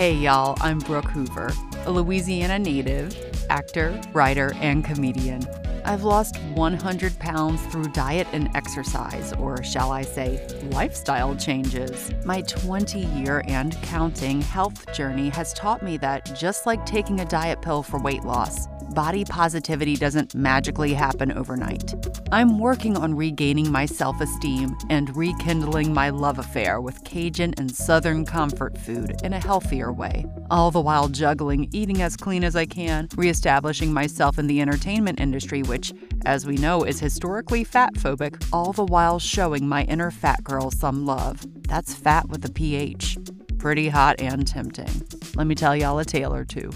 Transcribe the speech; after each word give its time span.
Hey, 0.00 0.14
y'all, 0.14 0.56
I'm 0.62 0.78
Brooke 0.78 1.10
Hoover, 1.10 1.52
a 1.84 1.90
Louisiana 1.90 2.58
native, 2.58 3.14
actor, 3.50 4.00
writer, 4.14 4.54
and 4.54 4.82
comedian. 4.82 5.42
I've 5.84 6.04
lost 6.04 6.38
100 6.54 7.18
pounds 7.18 7.60
through 7.66 7.84
diet 7.92 8.26
and 8.32 8.48
exercise, 8.56 9.34
or 9.34 9.62
shall 9.62 9.92
I 9.92 10.00
say, 10.00 10.48
lifestyle 10.70 11.36
changes. 11.36 12.14
My 12.24 12.40
20 12.40 12.98
year 12.98 13.42
and 13.46 13.76
counting 13.82 14.40
health 14.40 14.90
journey 14.94 15.28
has 15.28 15.52
taught 15.52 15.82
me 15.82 15.98
that 15.98 16.34
just 16.34 16.64
like 16.64 16.86
taking 16.86 17.20
a 17.20 17.26
diet 17.26 17.60
pill 17.60 17.82
for 17.82 18.00
weight 18.00 18.24
loss, 18.24 18.68
body 18.94 19.24
positivity 19.24 19.96
doesn't 19.96 20.34
magically 20.34 20.92
happen 20.94 21.32
overnight. 21.32 21.94
I'm 22.32 22.58
working 22.58 22.96
on 22.96 23.14
regaining 23.14 23.70
my 23.70 23.86
self 23.86 24.20
esteem 24.20 24.76
and 24.88 25.14
rekindling 25.16 25.94
my 25.94 26.10
love 26.10 26.38
affair 26.38 26.80
with 26.80 27.02
Cajun 27.04 27.54
and 27.58 27.74
Southern 27.74 28.24
comfort 28.24 28.76
food 28.78 29.14
in 29.22 29.32
a 29.32 29.40
healthier 29.40 29.92
way, 29.92 30.24
all 30.50 30.70
the 30.70 30.80
while 30.80 31.08
juggling 31.08 31.68
eating 31.72 32.02
as 32.02 32.16
clean 32.16 32.44
as 32.44 32.56
I 32.56 32.66
can, 32.66 33.08
reestablishing 33.16 33.92
myself 33.92 34.38
in 34.38 34.46
the 34.46 34.60
entertainment 34.60 35.20
industry, 35.20 35.62
which, 35.62 35.92
as 36.24 36.46
we 36.46 36.56
know, 36.56 36.84
is 36.84 37.00
historically 37.00 37.64
fat 37.64 37.94
phobic, 37.94 38.44
all 38.52 38.72
the 38.72 38.84
while 38.84 39.18
showing 39.18 39.68
my 39.68 39.84
inner 39.84 40.10
fat 40.10 40.42
girl 40.44 40.70
some 40.70 41.06
love. 41.06 41.46
That's 41.68 41.94
fat 41.94 42.28
with 42.28 42.44
a 42.44 42.50
PH. 42.50 43.18
Pretty 43.58 43.88
hot 43.88 44.20
and 44.20 44.46
tempting. 44.46 45.02
Let 45.34 45.46
me 45.46 45.54
tell 45.54 45.76
y'all 45.76 45.98
a 45.98 46.04
tale 46.04 46.34
or 46.34 46.44
two. 46.44 46.70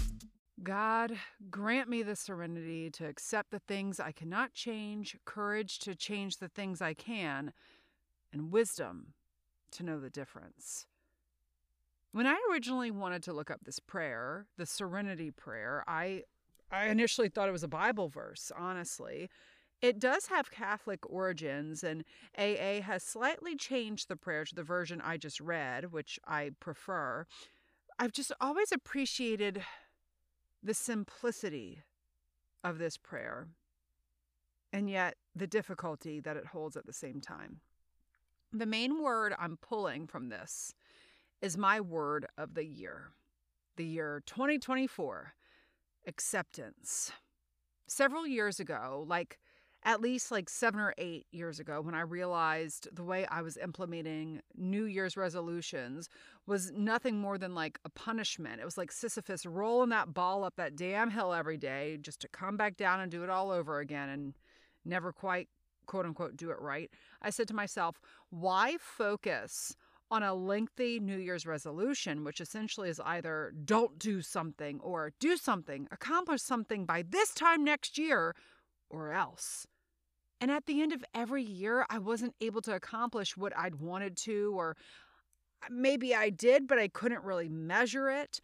God, 0.65 1.13
grant 1.51 1.87
me 1.89 2.01
the 2.01 2.15
serenity 2.15 2.89
to 2.89 3.05
accept 3.05 3.51
the 3.51 3.59
things 3.59 3.99
I 3.99 4.11
cannot 4.11 4.53
change, 4.53 5.15
courage 5.23 5.77
to 5.79 5.93
change 5.93 6.37
the 6.37 6.47
things 6.49 6.81
I 6.81 6.95
can, 6.95 7.53
and 8.33 8.51
wisdom 8.51 9.13
to 9.71 9.83
know 9.83 9.99
the 9.99 10.09
difference. 10.09 10.87
When 12.11 12.25
I 12.25 12.39
originally 12.51 12.89
wanted 12.89 13.21
to 13.23 13.33
look 13.33 13.51
up 13.51 13.59
this 13.63 13.79
prayer, 13.79 14.47
the 14.57 14.65
serenity 14.65 15.29
prayer, 15.29 15.83
I 15.87 16.23
I 16.71 16.85
initially 16.87 17.29
thought 17.29 17.47
it 17.47 17.51
was 17.51 17.63
a 17.63 17.67
Bible 17.67 18.09
verse, 18.09 18.51
honestly. 18.57 19.29
It 19.83 19.99
does 19.99 20.27
have 20.27 20.49
Catholic 20.49 21.07
origins, 21.07 21.83
and 21.83 22.03
AA 22.35 22.81
has 22.81 23.03
slightly 23.03 23.55
changed 23.55 24.07
the 24.07 24.15
prayer 24.15 24.45
to 24.45 24.55
the 24.55 24.63
version 24.63 24.99
I 24.99 25.17
just 25.17 25.39
read, 25.39 25.91
which 25.91 26.19
I 26.25 26.51
prefer. 26.59 27.27
I've 27.99 28.13
just 28.13 28.31
always 28.41 28.71
appreciated 28.71 29.63
the 30.65 30.73
simplicity 30.73 31.83
of 32.63 32.79
this 32.79 32.97
prayer 32.97 33.47
and 34.73 34.89
yet 34.89 35.15
the 35.35 35.45
difficulty 35.45 36.19
that 36.19 36.35
it 36.35 36.47
holds 36.47 36.75
at 36.75 36.87
the 36.87 36.93
same 36.93 37.21
time. 37.21 37.59
The 38.51 38.65
main 38.65 39.01
word 39.01 39.35
I'm 39.37 39.57
pulling 39.61 40.07
from 40.07 40.29
this 40.29 40.73
is 41.41 41.55
my 41.55 41.79
word 41.79 42.25
of 42.35 42.55
the 42.55 42.65
year, 42.65 43.11
the 43.77 43.85
year 43.85 44.23
2024 44.25 45.33
acceptance. 46.07 47.11
Several 47.87 48.25
years 48.25 48.59
ago, 48.59 49.05
like 49.07 49.37
at 49.85 50.01
least 50.01 50.31
like 50.31 50.49
seven 50.49 50.79
or 50.79 50.95
eight 50.97 51.27
years 51.31 51.59
ago 51.59 51.79
when 51.79 51.93
I 51.93 52.01
realized 52.01 52.87
the 52.91 53.03
way 53.03 53.27
I 53.27 53.43
was 53.43 53.55
implementing 53.55 54.41
New 54.57 54.85
Year's 54.85 55.15
resolutions 55.15 56.09
was 56.47 56.71
nothing 56.71 57.19
more 57.19 57.37
than 57.37 57.53
like 57.53 57.79
a 57.85 57.89
punishment. 57.89 58.59
It 58.59 58.65
was 58.65 58.79
like 58.79 58.91
Sisyphus 58.91 59.45
rolling 59.45 59.89
that 59.89 60.11
ball 60.11 60.43
up 60.43 60.55
that 60.55 60.75
damn 60.75 61.11
hill 61.11 61.33
every 61.33 61.57
day 61.57 61.99
just 62.01 62.19
to 62.21 62.27
come 62.27 62.57
back 62.57 62.77
down 62.77 62.99
and 62.99 63.11
do 63.11 63.23
it 63.23 63.29
all 63.29 63.51
over 63.51 63.79
again 63.79 64.09
and 64.09 64.33
never 64.83 65.13
quite, 65.13 65.49
quote 65.85 66.07
unquote, 66.07 66.35
do 66.35 66.49
it 66.49 66.59
right. 66.59 66.89
I 67.21 67.29
said 67.29 67.47
to 67.49 67.53
myself, 67.53 68.01
why 68.31 68.77
focus 68.79 69.75
on 70.09 70.23
a 70.23 70.33
lengthy 70.33 70.99
New 70.99 71.17
Year's 71.17 71.45
resolution, 71.45 72.23
which 72.23 72.41
essentially 72.41 72.89
is 72.89 72.99
either 73.05 73.53
don't 73.65 73.99
do 73.99 74.23
something 74.23 74.79
or 74.79 75.13
do 75.19 75.37
something, 75.37 75.87
accomplish 75.91 76.41
something 76.41 76.85
by 76.85 77.03
this 77.07 77.35
time 77.35 77.63
next 77.63 77.99
year, 77.99 78.33
or 78.89 79.13
else? 79.13 79.67
And 80.45 80.51
at 80.51 80.67
the 80.67 80.83
end 80.83 80.93
of 80.93 81.03
every 81.15 81.41
year, 81.41 81.87
I 81.89 81.97
wasn't 81.97 82.35
able 82.39 82.61
to 82.61 82.75
accomplish 82.75 83.35
what 83.35 83.51
I'd 83.57 83.73
wanted 83.73 84.15
to, 84.17 84.53
or 84.55 84.77
uh, 85.63 85.69
maybe 85.71 86.13
I 86.13 86.29
did, 86.29 86.67
but 86.67 86.77
I 86.77 86.87
couldn't 86.87 87.23
really 87.23 87.49
measure 87.49 88.11
it. 88.11 88.39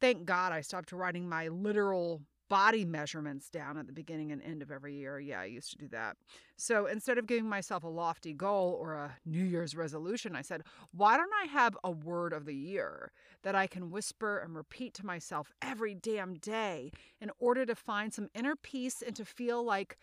Thank 0.00 0.26
God 0.26 0.52
I 0.52 0.60
stopped 0.60 0.92
writing 0.92 1.28
my 1.28 1.48
literal 1.48 2.22
body 2.48 2.84
measurements 2.84 3.50
down 3.50 3.78
at 3.78 3.88
the 3.88 3.92
beginning 3.92 4.30
and 4.30 4.40
end 4.44 4.62
of 4.62 4.70
every 4.70 4.94
year. 4.94 5.18
Yeah, 5.18 5.40
I 5.40 5.46
used 5.46 5.72
to 5.72 5.78
do 5.78 5.88
that. 5.88 6.16
So 6.56 6.86
instead 6.86 7.18
of 7.18 7.26
giving 7.26 7.48
myself 7.48 7.82
a 7.82 7.88
lofty 7.88 8.32
goal 8.32 8.78
or 8.80 8.94
a 8.94 9.16
New 9.26 9.42
Year's 9.44 9.74
resolution, 9.74 10.36
I 10.36 10.42
said, 10.42 10.62
why 10.92 11.16
don't 11.16 11.32
I 11.42 11.46
have 11.46 11.76
a 11.82 11.90
word 11.90 12.32
of 12.32 12.44
the 12.44 12.54
year 12.54 13.10
that 13.42 13.56
I 13.56 13.66
can 13.66 13.90
whisper 13.90 14.38
and 14.38 14.54
repeat 14.54 14.94
to 14.94 15.06
myself 15.06 15.50
every 15.60 15.96
damn 15.96 16.34
day 16.34 16.92
in 17.20 17.32
order 17.40 17.66
to 17.66 17.74
find 17.74 18.14
some 18.14 18.28
inner 18.36 18.54
peace 18.54 19.02
and 19.04 19.16
to 19.16 19.24
feel 19.24 19.64
like 19.64 19.98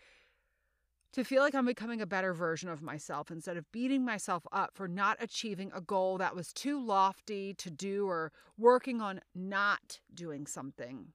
to 1.12 1.24
feel 1.24 1.42
like 1.42 1.54
I'm 1.54 1.66
becoming 1.66 2.00
a 2.00 2.06
better 2.06 2.34
version 2.34 2.68
of 2.68 2.82
myself 2.82 3.30
instead 3.30 3.56
of 3.56 3.70
beating 3.72 4.04
myself 4.04 4.46
up 4.52 4.72
for 4.74 4.86
not 4.86 5.16
achieving 5.20 5.70
a 5.74 5.80
goal 5.80 6.18
that 6.18 6.36
was 6.36 6.52
too 6.52 6.84
lofty 6.84 7.54
to 7.54 7.70
do 7.70 8.06
or 8.06 8.32
working 8.56 9.00
on 9.00 9.20
not 9.34 10.00
doing 10.12 10.46
something. 10.46 11.08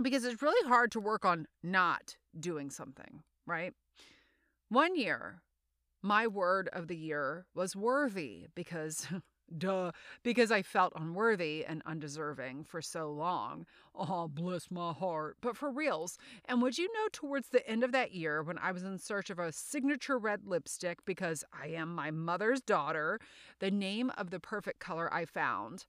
Because 0.00 0.24
it's 0.24 0.42
really 0.42 0.68
hard 0.68 0.92
to 0.92 1.00
work 1.00 1.24
on 1.24 1.46
not 1.62 2.16
doing 2.38 2.70
something, 2.70 3.22
right? 3.46 3.72
One 4.68 4.96
year, 4.96 5.40
my 6.02 6.26
word 6.26 6.68
of 6.72 6.88
the 6.88 6.96
year 6.96 7.46
was 7.54 7.74
worthy 7.74 8.46
because 8.54 9.06
Duh, 9.56 9.92
because 10.22 10.50
I 10.50 10.62
felt 10.62 10.92
unworthy 10.94 11.64
and 11.64 11.82
undeserving 11.86 12.64
for 12.64 12.82
so 12.82 13.10
long. 13.10 13.64
Oh, 13.94 14.28
bless 14.28 14.70
my 14.70 14.92
heart. 14.92 15.36
But 15.40 15.56
for 15.56 15.70
reals. 15.70 16.18
And 16.44 16.60
would 16.60 16.76
you 16.76 16.92
know, 16.92 17.08
towards 17.12 17.48
the 17.48 17.66
end 17.66 17.82
of 17.82 17.92
that 17.92 18.12
year, 18.12 18.42
when 18.42 18.58
I 18.58 18.72
was 18.72 18.82
in 18.82 18.98
search 18.98 19.30
of 19.30 19.38
a 19.38 19.52
signature 19.52 20.18
red 20.18 20.46
lipstick 20.46 21.04
because 21.04 21.44
I 21.52 21.68
am 21.68 21.94
my 21.94 22.10
mother's 22.10 22.60
daughter, 22.60 23.18
the 23.58 23.70
name 23.70 24.12
of 24.18 24.30
the 24.30 24.40
perfect 24.40 24.80
color 24.80 25.12
I 25.12 25.24
found 25.24 25.86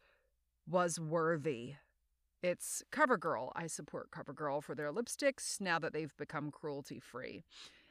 was 0.68 1.00
Worthy. 1.00 1.74
It's 2.42 2.82
CoverGirl. 2.92 3.52
I 3.56 3.68
support 3.68 4.12
CoverGirl 4.12 4.64
for 4.64 4.74
their 4.74 4.94
lipsticks 4.94 5.60
now 5.60 5.78
that 5.80 5.92
they've 5.92 6.16
become 6.16 6.52
cruelty 6.52 7.00
free. 7.00 7.44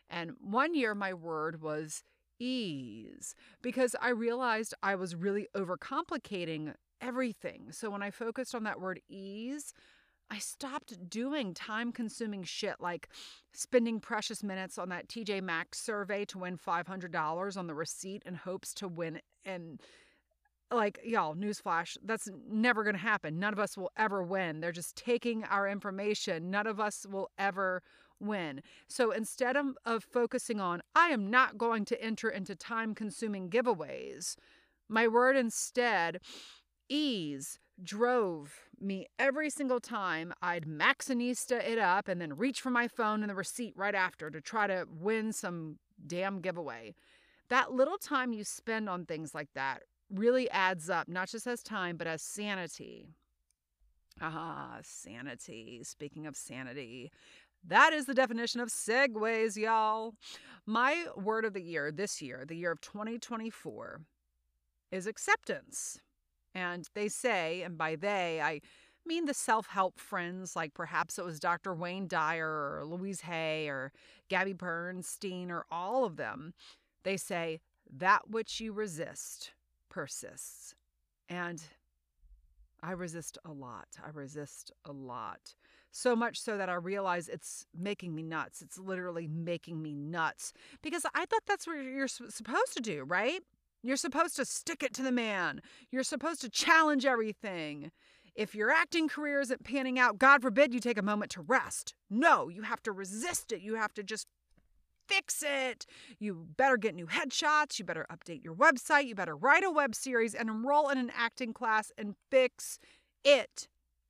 And 0.09 0.33
one 0.41 0.75
year, 0.75 0.95
my 0.95 1.13
word 1.13 1.61
was 1.61 2.03
ease 2.39 3.35
because 3.63 3.95
I 4.01 4.11
realized 4.11 4.75
I 4.83 4.95
was 4.95 5.15
really 5.15 5.49
overcomplicating 5.57 6.75
everything. 7.01 7.73
So 7.73 7.91
when 7.91 8.03
I 8.03 8.11
focused 8.11 8.55
on 8.55 8.65
that 8.65 8.81
word 8.81 9.01
ease, 9.09 9.73
I 10.31 10.39
stopped 10.39 11.09
doing 11.09 11.55
time 11.55 11.91
consuming 11.93 12.43
shit 12.43 12.77
like 12.81 13.09
spending 13.53 13.99
precious 13.99 14.43
minutes 14.43 14.77
on 14.79 14.91
that 14.91 15.09
TJ 15.09 15.43
Maxx 15.43 15.79
survey 15.79 16.25
to 16.27 16.39
win 16.39 16.59
$500 16.59 17.57
on 17.57 17.67
the 17.67 17.75
receipt 17.75 18.23
in 18.27 18.35
hopes 18.35 18.75
to 18.75 18.89
win. 18.89 19.21
And 19.45 19.81
like, 20.71 20.99
y'all, 21.03 21.35
newsflash, 21.35 21.97
that's 22.05 22.29
never 22.47 22.85
going 22.85 22.95
to 22.97 23.01
happen. 23.01 23.39
None 23.39 23.55
of 23.55 23.59
us 23.59 23.79
will 23.79 23.91
ever 23.97 24.23
win. 24.23 24.61
They're 24.61 24.71
just 24.71 24.97
taking 24.97 25.45
our 25.45 25.67
information. 25.67 26.51
None 26.51 26.67
of 26.67 26.79
us 26.79 27.07
will 27.11 27.31
ever 27.39 27.83
win. 28.21 28.63
So 28.89 29.11
instead 29.11 29.57
of, 29.57 29.77
of 29.85 30.05
focusing 30.05 30.61
on, 30.61 30.83
I 30.95 31.09
am 31.09 31.31
not 31.31 31.59
going 31.59 31.85
to 31.87 32.03
enter 32.03 32.29
into 32.29 32.55
time 32.55 32.95
consuming 32.95 33.51
giveaways, 33.51 34.37
my 34.89 35.07
word 35.07 35.37
instead, 35.37 36.21
ease, 36.89 37.59
drove 37.83 38.61
me 38.81 39.07
every 39.19 39.51
single 39.51 39.81
time 39.81 40.33
I'd 40.43 40.67
Maxxinista 40.67 41.63
it 41.65 41.79
up 41.79 42.09
and 42.09 42.21
then 42.21 42.37
reach 42.37 42.61
for 42.61 42.71
my 42.71 42.89
phone 42.89 43.23
and 43.23 43.31
the 43.31 43.35
receipt 43.35 43.75
right 43.77 43.95
after 43.95 44.31
to 44.31 44.41
try 44.41 44.67
to 44.67 44.87
win 44.91 45.33
some 45.33 45.79
damn 46.07 46.41
giveaway. 46.41 46.95
That 47.49 47.73
little 47.73 47.99
time 47.99 48.33
you 48.33 48.45
spend 48.45 48.89
on 48.89 49.05
things 49.07 49.35
like 49.35 49.49
that 49.55 49.83
really 50.11 50.51
adds 50.51 50.89
up, 50.91 51.09
not 51.09 51.29
just 51.29 51.47
as 51.47 51.63
time, 51.63 51.97
but 51.97 52.07
as 52.07 52.23
sanity. 52.23 53.09
Ah, 54.21 54.79
sanity. 54.83 55.81
Speaking 55.85 56.27
of 56.27 56.37
sanity, 56.37 57.13
that 57.67 57.93
is 57.93 58.07
the 58.07 58.15
definition 58.15 58.61
of 58.61 58.69
segues, 58.69 59.57
y'all. 59.57 60.15
My 60.67 61.07
word 61.17 61.45
of 61.45 61.55
the 61.55 61.63
year 61.63 61.91
this 61.91 62.21
year, 62.21 62.45
the 62.47 62.57
year 62.57 62.73
of 62.73 62.81
2024, 62.81 64.01
is 64.91 65.07
acceptance. 65.07 65.99
And 66.55 66.89
they 66.95 67.09
say, 67.09 67.63
and 67.63 67.77
by 67.79 67.97
they, 67.97 68.41
I 68.43 68.61
mean 69.07 69.25
the 69.25 69.35
self 69.35 69.67
help 69.67 69.99
friends, 69.99 70.57
like 70.57 70.75
perhaps 70.75 71.19
it 71.19 71.25
was 71.25 71.41
Dr. 71.41 71.75
Wayne 71.75 72.09
Dyer 72.09 72.49
or 72.49 72.85
Louise 72.85 73.23
Hay 73.23 73.69
or 73.69 73.93
Gabby 74.29 74.53
Bernstein 74.53 75.51
or 75.51 75.65
all 75.71 76.05
of 76.05 76.17
them. 76.17 76.53
They 77.05 77.17
say, 77.17 77.61
that 77.97 78.31
which 78.31 78.61
you 78.61 78.73
resist 78.73 79.53
persists. 79.89 80.75
And 81.29 81.63
I 82.83 82.93
resist 82.93 83.39
a 83.45 83.53
lot. 83.53 83.89
I 84.05 84.11
resist 84.11 84.73
a 84.85 84.93
lot. 84.93 85.55
So 85.99 86.15
much 86.15 86.41
so 86.41 86.57
that 86.57 86.69
I 86.69 86.75
realize 86.75 87.29
it's 87.29 87.67
making 87.77 88.15
me 88.15 88.23
nuts. 88.23 88.63
It's 88.63 88.79
literally 88.79 89.27
making 89.27 89.83
me 89.83 89.95
nuts 89.95 90.53
because 90.81 91.05
I 91.13 91.27
thought 91.27 91.43
that's 91.45 91.67
what 91.67 91.83
you're 91.83 92.07
supposed 92.07 92.75
to 92.75 92.81
do, 92.81 93.03
right? 93.03 93.41
You're 93.83 93.97
supposed 93.97 94.37
to 94.37 94.45
stick 94.45 94.85
it 94.85 94.95
to 94.95 95.03
the 95.03 95.11
man. 95.11 95.61
You're 95.91 96.05
supposed 96.05 96.41
to 96.43 96.49
challenge 96.49 97.05
everything. 97.05 97.91
If 98.37 98.55
your 98.55 98.71
acting 98.71 99.09
career 99.09 99.41
isn't 99.41 99.65
panning 99.65 99.99
out, 99.99 100.21
God 100.21 100.41
forbid 100.41 100.73
you 100.73 100.79
take 100.79 100.99
a 100.99 101.03
moment 101.03 101.33
to 101.33 101.41
rest. 101.41 101.97
No, 102.09 102.49
you 102.49 102.63
have 102.63 102.81
to 102.85 102.93
resist 102.93 103.51
it. 103.51 103.61
You 103.61 103.75
have 103.75 103.93
to 103.95 104.05
just 104.05 104.29
fix 105.09 105.43
it. 105.45 105.85
You 106.21 106.47
better 106.57 106.77
get 106.77 106.95
new 106.95 107.07
headshots. 107.07 107.77
You 107.81 107.85
better 107.85 108.07
update 108.09 108.45
your 108.45 108.55
website. 108.55 109.07
You 109.07 109.17
better 109.17 109.37
write 109.37 109.65
a 109.65 109.71
web 109.73 109.97
series 109.97 110.33
and 110.33 110.49
enroll 110.49 110.91
in 110.91 110.99
an 110.99 111.11
acting 111.13 111.53
class 111.53 111.91
and 111.99 112.15
fix 112.31 112.79
it. 113.25 113.67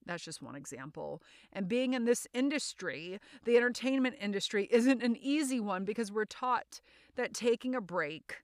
That's 0.09 0.25
just 0.25 0.41
one 0.41 0.57
example. 0.57 1.23
And 1.53 1.69
being 1.69 1.93
in 1.93 2.07
this 2.07 2.27
industry, 2.33 3.21
the 3.45 3.59
entertainment 3.59 4.17
industry, 4.19 4.67
isn't 4.71 5.03
an 5.03 5.17
easy 5.21 5.61
one 5.61 5.85
because 5.85 6.11
we're 6.11 6.25
taught 6.25 6.81
that 7.17 7.35
taking 7.35 7.75
a 7.75 7.81
break, 7.83 8.43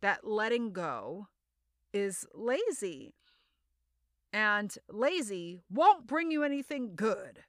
that 0.00 0.26
letting 0.26 0.72
go, 0.72 1.28
is 1.92 2.26
lazy. 2.34 3.12
And 4.32 4.74
lazy 4.88 5.60
won't 5.70 6.06
bring 6.06 6.30
you 6.30 6.42
anything 6.42 6.92
good. 6.96 7.40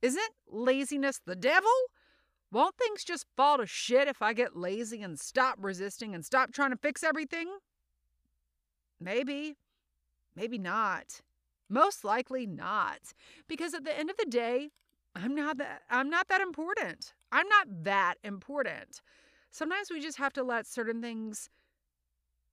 Isn't 0.00 0.32
laziness 0.50 1.20
the 1.24 1.36
devil? 1.36 1.70
Won't 2.50 2.76
things 2.76 3.04
just 3.04 3.26
fall 3.36 3.58
to 3.58 3.66
shit 3.66 4.08
if 4.08 4.22
I 4.22 4.32
get 4.32 4.56
lazy 4.56 5.02
and 5.02 5.20
stop 5.20 5.56
resisting 5.60 6.14
and 6.14 6.24
stop 6.24 6.50
trying 6.50 6.70
to 6.70 6.78
fix 6.78 7.04
everything? 7.04 7.58
Maybe. 8.98 9.56
Maybe 10.34 10.56
not. 10.56 11.20
Most 11.72 12.04
likely 12.04 12.46
not. 12.46 13.14
Because 13.48 13.72
at 13.72 13.82
the 13.82 13.98
end 13.98 14.10
of 14.10 14.18
the 14.18 14.26
day, 14.26 14.68
I'm 15.16 15.34
not 15.34 15.56
that 15.56 15.82
I'm 15.90 16.10
not 16.10 16.28
that 16.28 16.42
important. 16.42 17.14
I'm 17.32 17.48
not 17.48 17.66
that 17.84 18.16
important. 18.22 19.00
Sometimes 19.50 19.90
we 19.90 20.00
just 20.00 20.18
have 20.18 20.34
to 20.34 20.42
let 20.42 20.66
certain 20.66 21.00
things 21.00 21.48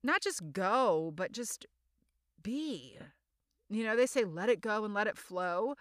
not 0.04 0.22
just 0.22 0.54
go, 0.54 1.12
but 1.14 1.34
just 1.34 1.66
be. 2.42 2.98
You 3.70 3.84
know, 3.84 3.98
they 3.98 4.06
say 4.06 4.24
let 4.24 4.48
it 4.48 4.62
go 4.62 4.86
and 4.86 4.94
let 4.94 5.08
it 5.08 5.18
flow. 5.18 5.76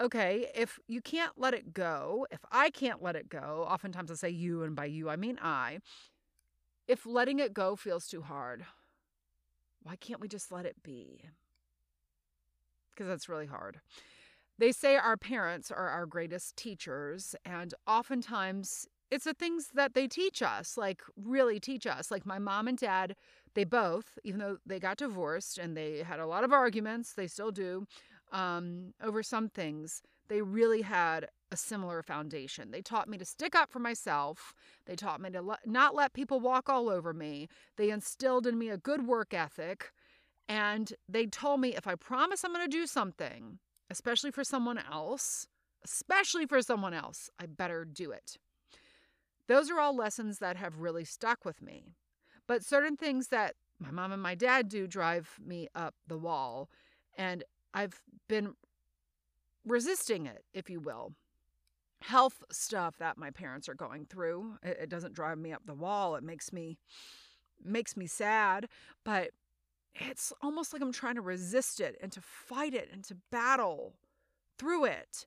Okay, 0.00 0.46
if 0.54 0.78
you 0.86 1.00
can't 1.00 1.32
let 1.36 1.54
it 1.54 1.74
go, 1.74 2.24
if 2.30 2.38
I 2.52 2.70
can't 2.70 3.02
let 3.02 3.16
it 3.16 3.28
go, 3.28 3.66
oftentimes 3.68 4.12
I 4.12 4.14
say 4.14 4.30
you, 4.30 4.62
and 4.62 4.76
by 4.76 4.84
you 4.84 5.10
I 5.10 5.16
mean 5.16 5.38
I. 5.42 5.80
If 6.86 7.04
letting 7.04 7.40
it 7.40 7.52
go 7.52 7.74
feels 7.74 8.06
too 8.06 8.22
hard, 8.22 8.64
why 9.82 9.96
can't 9.96 10.20
we 10.20 10.28
just 10.28 10.52
let 10.52 10.66
it 10.66 10.76
be? 10.84 11.22
Because 13.00 13.08
that's 13.08 13.30
really 13.30 13.46
hard. 13.46 13.80
They 14.58 14.72
say 14.72 14.96
our 14.96 15.16
parents 15.16 15.70
are 15.70 15.88
our 15.88 16.04
greatest 16.04 16.54
teachers, 16.54 17.34
and 17.46 17.72
oftentimes 17.86 18.86
it's 19.10 19.24
the 19.24 19.32
things 19.32 19.68
that 19.74 19.94
they 19.94 20.06
teach 20.06 20.42
us, 20.42 20.76
like 20.76 21.00
really 21.16 21.58
teach 21.58 21.86
us. 21.86 22.10
Like 22.10 22.26
my 22.26 22.38
mom 22.38 22.68
and 22.68 22.76
dad, 22.76 23.16
they 23.54 23.64
both, 23.64 24.18
even 24.22 24.38
though 24.38 24.58
they 24.66 24.78
got 24.78 24.98
divorced 24.98 25.56
and 25.56 25.74
they 25.74 26.02
had 26.02 26.20
a 26.20 26.26
lot 26.26 26.44
of 26.44 26.52
arguments, 26.52 27.14
they 27.14 27.26
still 27.26 27.50
do 27.50 27.86
um, 28.32 28.92
over 29.02 29.22
some 29.22 29.48
things, 29.48 30.02
they 30.28 30.42
really 30.42 30.82
had 30.82 31.28
a 31.50 31.56
similar 31.56 32.02
foundation. 32.02 32.70
They 32.70 32.82
taught 32.82 33.08
me 33.08 33.16
to 33.16 33.24
stick 33.24 33.54
up 33.54 33.72
for 33.72 33.78
myself. 33.78 34.52
They 34.84 34.94
taught 34.94 35.22
me 35.22 35.30
to 35.30 35.56
not 35.64 35.94
let 35.94 36.12
people 36.12 36.38
walk 36.38 36.68
all 36.68 36.90
over 36.90 37.14
me. 37.14 37.48
They 37.76 37.88
instilled 37.88 38.46
in 38.46 38.58
me 38.58 38.68
a 38.68 38.76
good 38.76 39.06
work 39.06 39.32
ethic. 39.32 39.90
And 40.50 40.92
they 41.08 41.26
told 41.26 41.60
me 41.60 41.76
if 41.76 41.86
I 41.86 41.94
promise 41.94 42.42
I'm 42.42 42.52
going 42.52 42.68
to 42.68 42.76
do 42.76 42.84
something, 42.84 43.60
especially 43.88 44.32
for 44.32 44.42
someone 44.42 44.78
else, 44.78 45.46
especially 45.84 46.44
for 46.44 46.60
someone 46.60 46.92
else, 46.92 47.30
I 47.38 47.46
better 47.46 47.84
do 47.84 48.10
it. 48.10 48.36
Those 49.46 49.70
are 49.70 49.78
all 49.78 49.94
lessons 49.94 50.40
that 50.40 50.56
have 50.56 50.80
really 50.80 51.04
stuck 51.04 51.44
with 51.44 51.62
me. 51.62 51.94
But 52.48 52.64
certain 52.64 52.96
things 52.96 53.28
that 53.28 53.54
my 53.78 53.92
mom 53.92 54.10
and 54.10 54.20
my 54.20 54.34
dad 54.34 54.68
do 54.68 54.88
drive 54.88 55.38
me 55.40 55.68
up 55.76 55.94
the 56.08 56.18
wall. 56.18 56.68
And 57.16 57.44
I've 57.72 58.02
been 58.26 58.54
resisting 59.64 60.26
it, 60.26 60.44
if 60.52 60.68
you 60.68 60.80
will. 60.80 61.12
Health 62.02 62.42
stuff 62.50 62.96
that 62.98 63.16
my 63.16 63.30
parents 63.30 63.68
are 63.68 63.74
going 63.74 64.04
through. 64.04 64.56
It, 64.64 64.88
doesn't 64.88 65.14
drive 65.14 65.38
me 65.38 65.52
up 65.52 65.62
the 65.64 65.74
wall. 65.74 66.16
It 66.16 66.24
makes 66.24 66.52
me 66.52 66.76
makes 67.62 67.96
me 67.96 68.06
sad, 68.06 68.66
but 69.04 69.30
it's 69.94 70.32
almost 70.42 70.72
like 70.72 70.82
I'm 70.82 70.92
trying 70.92 71.16
to 71.16 71.20
resist 71.20 71.80
it 71.80 71.96
and 72.00 72.10
to 72.12 72.20
fight 72.20 72.74
it 72.74 72.88
and 72.92 73.04
to 73.04 73.16
battle 73.30 73.94
through 74.58 74.84
it, 74.86 75.26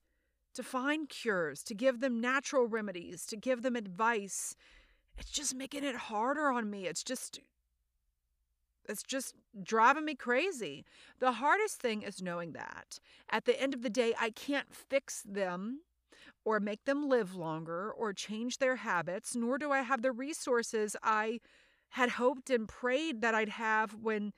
to 0.54 0.64
find 0.64 1.10
cures, 1.10 1.64
to 1.64 1.76
give 1.76 2.00
them 2.00 2.22
natural 2.22 2.68
remedies, 2.68 3.26
to 3.28 3.36
give 3.36 3.62
them 3.62 3.76
advice. 3.76 4.56
It's 5.18 5.32
just 5.32 5.56
making 5.56 5.84
it 5.84 5.96
harder 5.96 6.50
on 6.50 6.70
me. 6.70 6.86
It's 6.86 7.04
just 7.04 7.40
it's 8.88 9.04
just 9.04 9.36
driving 9.64 10.04
me 10.04 10.16
crazy. 10.16 10.84
The 11.20 11.34
hardest 11.34 11.80
thing 11.80 12.02
is 12.02 12.22
knowing 12.22 12.52
that 12.52 13.00
at 13.30 13.46
the 13.46 13.60
end 13.60 13.74
of 13.74 13.82
the 13.82 13.90
day, 13.90 14.14
I 14.20 14.30
can't 14.30 14.74
fix 14.74 15.24
them 15.24 15.82
or 16.44 16.60
make 16.60 16.84
them 16.84 17.08
live 17.08 17.34
longer 17.36 17.92
or 17.92 18.12
change 18.12 18.58
their 18.58 18.78
habits, 18.78 19.36
nor 19.36 19.58
do 19.58 19.72
I 19.72 19.82
have 19.82 20.02
the 20.02 20.12
resources 20.12 20.96
I 21.02 21.40
had 21.90 22.12
hoped 22.12 22.50
and 22.50 22.68
prayed 22.68 23.22
that 23.22 23.36
I'd 23.36 23.50
have 23.50 23.96
when 23.96 24.34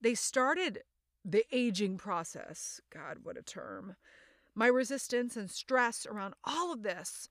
they 0.00 0.14
started 0.14 0.82
the 1.24 1.44
aging 1.52 1.98
process. 1.98 2.80
God, 2.92 3.18
what 3.22 3.36
a 3.36 3.42
term. 3.42 3.96
My 4.54 4.66
resistance 4.66 5.36
and 5.36 5.50
stress 5.50 6.06
around 6.06 6.34
all 6.44 6.72
of 6.72 6.82
this 6.82 7.28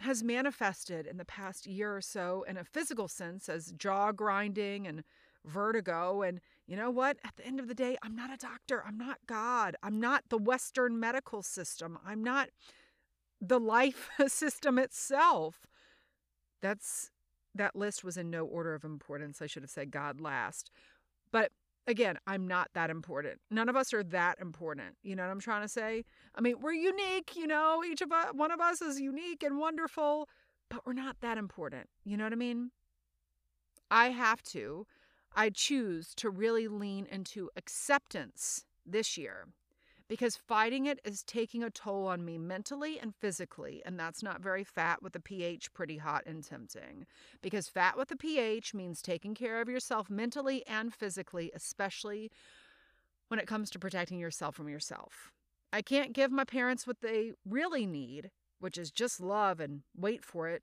has 0.00 0.24
manifested 0.24 1.06
in 1.06 1.18
the 1.18 1.24
past 1.24 1.66
year 1.66 1.96
or 1.96 2.00
so 2.00 2.44
in 2.48 2.56
a 2.56 2.64
physical 2.64 3.06
sense 3.06 3.48
as 3.48 3.72
jaw 3.72 4.12
grinding 4.12 4.86
and 4.86 5.04
vertigo. 5.44 6.22
And 6.22 6.40
you 6.66 6.76
know 6.76 6.90
what? 6.90 7.18
At 7.24 7.36
the 7.36 7.46
end 7.46 7.60
of 7.60 7.68
the 7.68 7.74
day, 7.74 7.96
I'm 8.02 8.16
not 8.16 8.32
a 8.32 8.36
doctor. 8.36 8.82
I'm 8.86 8.98
not 8.98 9.18
God. 9.26 9.76
I'm 9.82 10.00
not 10.00 10.24
the 10.30 10.38
Western 10.38 10.98
medical 10.98 11.42
system. 11.42 11.98
I'm 12.04 12.24
not 12.24 12.48
the 13.40 13.60
life 13.60 14.08
system 14.26 14.78
itself. 14.78 15.66
That's 16.60 17.10
that 17.54 17.76
list 17.76 18.02
was 18.02 18.16
in 18.16 18.30
no 18.30 18.44
order 18.44 18.74
of 18.74 18.82
importance. 18.82 19.40
I 19.40 19.46
should 19.46 19.62
have 19.62 19.70
said 19.70 19.92
God 19.92 20.20
last. 20.20 20.70
But 21.30 21.52
again, 21.86 22.18
I'm 22.26 22.46
not 22.46 22.70
that 22.74 22.90
important. 22.90 23.40
None 23.50 23.68
of 23.68 23.76
us 23.76 23.92
are 23.92 24.02
that 24.04 24.38
important. 24.40 24.96
You 25.02 25.16
know 25.16 25.22
what 25.22 25.30
I'm 25.30 25.40
trying 25.40 25.62
to 25.62 25.68
say? 25.68 26.04
I 26.34 26.40
mean, 26.40 26.56
we're 26.60 26.72
unique, 26.72 27.36
you 27.36 27.46
know, 27.46 27.82
each 27.86 28.00
of 28.00 28.12
us, 28.12 28.32
one 28.32 28.50
of 28.50 28.60
us 28.60 28.80
is 28.82 29.00
unique 29.00 29.42
and 29.42 29.58
wonderful, 29.58 30.28
but 30.70 30.86
we're 30.86 30.92
not 30.92 31.16
that 31.20 31.38
important. 31.38 31.88
You 32.04 32.16
know 32.16 32.24
what 32.24 32.32
I 32.32 32.36
mean? 32.36 32.70
I 33.90 34.10
have 34.10 34.42
to, 34.44 34.86
I 35.34 35.50
choose 35.50 36.14
to 36.16 36.30
really 36.30 36.68
lean 36.68 37.06
into 37.06 37.50
acceptance 37.56 38.64
this 38.86 39.16
year 39.16 39.46
because 40.08 40.36
fighting 40.36 40.86
it 40.86 41.00
is 41.04 41.22
taking 41.22 41.62
a 41.62 41.70
toll 41.70 42.06
on 42.06 42.24
me 42.24 42.38
mentally 42.38 42.98
and 43.00 43.14
physically. 43.14 43.82
And 43.84 43.98
that's 43.98 44.22
not 44.22 44.42
very 44.42 44.64
fat 44.64 45.02
with 45.02 45.16
a 45.16 45.20
pH 45.20 45.72
pretty 45.72 45.98
hot 45.98 46.24
and 46.26 46.44
tempting. 46.44 47.06
Because 47.42 47.68
fat 47.68 47.96
with 47.96 48.10
a 48.10 48.16
pH 48.16 48.74
means 48.74 49.00
taking 49.00 49.34
care 49.34 49.60
of 49.60 49.68
yourself 49.68 50.10
mentally 50.10 50.64
and 50.66 50.92
physically, 50.92 51.50
especially 51.54 52.30
when 53.28 53.40
it 53.40 53.46
comes 53.46 53.70
to 53.70 53.78
protecting 53.78 54.18
yourself 54.18 54.54
from 54.54 54.68
yourself. 54.68 55.32
I 55.72 55.82
can't 55.82 56.12
give 56.12 56.30
my 56.30 56.44
parents 56.44 56.86
what 56.86 57.00
they 57.00 57.32
really 57.48 57.86
need, 57.86 58.30
which 58.60 58.78
is 58.78 58.90
just 58.90 59.20
love 59.20 59.58
and 59.58 59.82
wait 59.96 60.24
for 60.24 60.48
it. 60.48 60.62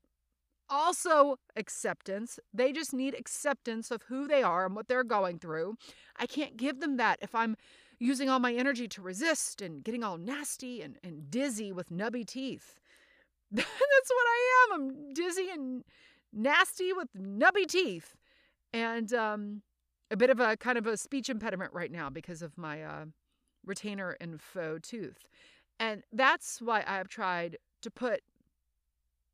Also, 0.70 1.38
acceptance. 1.58 2.40
They 2.54 2.72
just 2.72 2.94
need 2.94 3.14
acceptance 3.14 3.92
of 3.92 4.04
who 4.04 4.26
they 4.26 4.42
are 4.42 4.66
and 4.66 4.74
what 4.74 4.88
they're 4.88 5.04
going 5.04 5.38
through. 5.38 5.76
I 6.16 6.28
can't 6.28 6.56
give 6.56 6.80
them 6.80 6.96
that 6.96 7.20
if 7.22 7.36
I'm 7.36 7.58
using 8.02 8.30
all 8.30 8.40
my 8.40 8.52
energy 8.52 8.88
to 8.88 9.02
resist 9.02 9.62
and 9.62 9.84
getting 9.84 10.04
all 10.04 10.18
nasty 10.18 10.82
and, 10.82 10.98
and 11.04 11.30
dizzy 11.30 11.72
with 11.72 11.92
nubby 11.92 12.26
teeth. 12.26 12.80
That's 13.52 13.70
what 13.70 14.26
I 14.28 14.66
am. 14.66 14.74
I'm 14.82 15.14
dizzy 15.14 15.50
and 15.54 15.84
nasty 16.34 16.94
with 16.94 17.10
nubby 17.16 17.68
teeth. 17.68 18.16
And 18.74 19.14
um, 19.14 19.62
a 20.10 20.18
bit 20.18 20.32
of 20.32 20.40
a 20.40 20.58
kind 20.58 20.80
of 20.80 20.88
a 20.88 20.98
speech 20.98 21.30
impediment 21.30 21.74
right 21.74 21.92
now 21.92 22.10
because 22.10 22.42
of 22.42 22.58
my 22.58 22.82
uh, 22.82 23.06
retainer 23.68 24.18
and 24.20 24.42
faux 24.42 24.90
tooth. 24.90 25.28
And 25.80 26.02
that's 26.12 26.60
why 26.60 26.84
I've 26.88 27.08
tried 27.08 27.58
to 27.84 27.92
put 27.92 28.22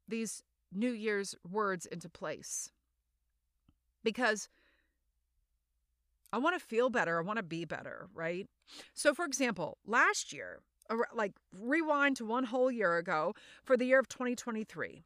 these 0.10 0.44
New 0.74 0.92
Year's 0.92 1.36
words 1.50 1.86
into 1.86 2.10
place. 2.10 2.70
Because 4.04 4.50
I 6.32 6.38
want 6.40 6.60
to 6.60 6.66
feel 6.66 6.90
better. 6.90 7.18
I 7.18 7.22
want 7.22 7.38
to 7.38 7.44
be 7.44 7.66
better, 7.66 8.08
right? 8.14 8.48
So, 8.94 9.14
for 9.14 9.26
example, 9.26 9.78
last 9.86 10.34
year, 10.34 10.60
like 11.14 11.34
rewind 11.60 12.18
to 12.18 12.26
one 12.26 12.46
whole 12.46 12.72
year 12.72 12.98
ago 12.98 13.34
for 13.64 13.78
the 13.78 13.86
year 13.86 14.00
of 14.00 14.08
2023, 14.08 15.04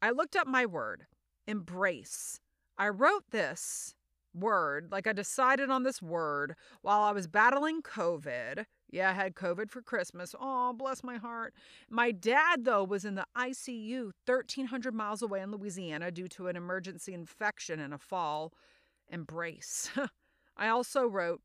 I 0.00 0.10
looked 0.10 0.36
up 0.36 0.46
my 0.46 0.66
word, 0.66 1.06
embrace. 1.46 2.40
I 2.78 2.88
wrote 2.88 3.24
this 3.30 3.94
word, 4.34 4.88
like 4.90 5.06
I 5.06 5.12
decided 5.12 5.70
on 5.70 5.82
this 5.82 6.00
word 6.00 6.54
while 6.80 7.02
I 7.02 7.12
was 7.12 7.26
battling 7.26 7.82
COVID. 7.82 8.64
Yeah, 8.90 9.10
I 9.10 9.12
had 9.12 9.34
COVID 9.34 9.70
for 9.70 9.80
Christmas. 9.80 10.34
Oh, 10.38 10.72
bless 10.72 11.02
my 11.02 11.16
heart. 11.16 11.54
My 11.88 12.10
dad, 12.10 12.64
though, 12.64 12.84
was 12.84 13.04
in 13.04 13.14
the 13.14 13.26
ICU 13.36 14.12
1,300 14.26 14.94
miles 14.94 15.22
away 15.22 15.40
in 15.40 15.50
Louisiana 15.50 16.10
due 16.10 16.28
to 16.28 16.48
an 16.48 16.56
emergency 16.56 17.14
infection 17.14 17.80
in 17.80 17.92
a 17.92 17.98
fall 17.98 18.52
embrace. 19.08 19.90
I 20.56 20.68
also 20.68 21.06
wrote, 21.06 21.40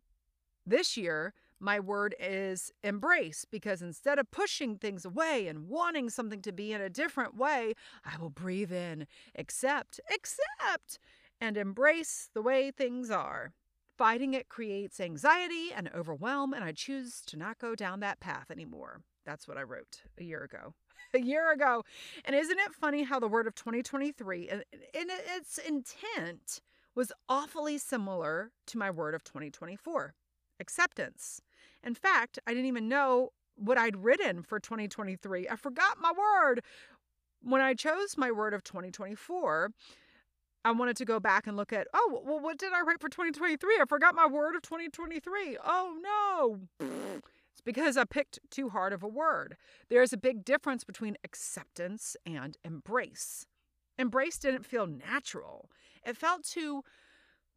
this 0.66 0.98
year, 0.98 1.34
my 1.60 1.80
word 1.80 2.16
is 2.20 2.72
embrace 2.84 3.46
because 3.50 3.82
instead 3.82 4.20
of 4.20 4.30
pushing 4.32 4.78
things 4.78 5.06
away 5.06 5.48
and 5.48 5.68
wanting 5.68 6.10
something 6.10 6.42
to 6.44 6.52
be 6.52 6.74
in 6.74 6.82
a 6.82 6.90
different 6.90 7.36
way, 7.36 7.74
I 8.06 8.18
will 8.18 8.30
breathe 8.30 8.72
in, 8.72 9.08
accept, 9.36 10.00
accept, 10.14 11.00
and 11.42 11.58
embrace 11.58 12.30
the 12.34 12.42
way 12.42 12.72
things 12.72 13.10
are. 13.10 13.54
Fighting 13.98 14.36
it 14.36 14.50
creates 14.50 15.00
anxiety 15.00 15.72
and 15.76 15.90
overwhelm, 15.96 16.54
and 16.54 16.64
I 16.64 16.72
choose 16.72 17.22
to 17.28 17.38
not 17.38 17.58
go 17.58 17.74
down 17.74 18.00
that 18.02 18.20
path 18.20 18.52
anymore. 18.52 19.02
That's 19.26 19.48
what 19.48 19.58
I 19.58 19.64
wrote 19.64 20.04
a 20.20 20.24
year 20.24 20.44
ago. 20.44 20.76
a 21.14 21.20
year 21.20 21.52
ago. 21.52 21.84
And 22.26 22.36
isn't 22.36 22.60
it 22.60 22.74
funny 22.74 23.04
how 23.04 23.20
the 23.20 23.28
word 23.28 23.48
of 23.48 23.56
2023 23.56 24.50
and 24.50 24.64
its 24.94 25.58
intent 25.58 26.62
was 26.98 27.12
awfully 27.30 27.78
similar 27.78 28.50
to 28.66 28.76
my 28.76 28.90
word 28.90 29.14
of 29.14 29.24
2024 29.24 30.16
acceptance. 30.60 31.40
In 31.84 31.94
fact, 31.94 32.40
I 32.48 32.52
didn't 32.56 32.66
even 32.66 32.90
know 32.90 33.30
what 33.56 33.78
I'd 33.78 34.04
written 34.04 34.42
for 34.42 34.60
2023. 34.60 35.48
I 35.48 35.56
forgot 35.56 35.98
my 36.02 36.12
word. 36.12 36.62
When 37.44 37.62
I 37.62 37.76
chose 37.76 38.18
my 38.18 38.32
word 38.32 38.56
of 38.56 38.64
2024, 38.64 39.70
I 40.66 40.72
wanted 40.72 40.98
to 40.98 41.06
go 41.06 41.20
back 41.20 41.46
and 41.46 41.56
look 41.56 41.72
at, 41.72 41.88
oh, 41.94 42.24
well, 42.26 42.40
what 42.40 42.58
did 42.58 42.74
I 42.74 42.82
write 42.82 43.00
for 43.00 43.10
2023? 43.10 43.78
I 43.80 43.86
forgot 43.86 44.16
my 44.16 44.26
word 44.26 44.56
of 44.56 44.64
2023. 44.64 45.56
Oh, 45.64 45.98
no. 46.02 46.88
It's 47.52 47.62
because 47.64 47.96
I 47.96 48.06
picked 48.06 48.40
too 48.50 48.70
hard 48.70 48.92
of 48.92 49.04
a 49.04 49.08
word. 49.08 49.56
There's 49.90 50.14
a 50.14 50.18
big 50.18 50.44
difference 50.44 50.84
between 50.84 51.16
acceptance 51.24 52.18
and 52.26 52.58
embrace. 52.64 53.46
Embrace 54.00 54.38
didn't 54.38 54.66
feel 54.66 54.88
natural, 54.88 55.70
it 56.06 56.18
felt 56.18 56.44
too 56.44 56.84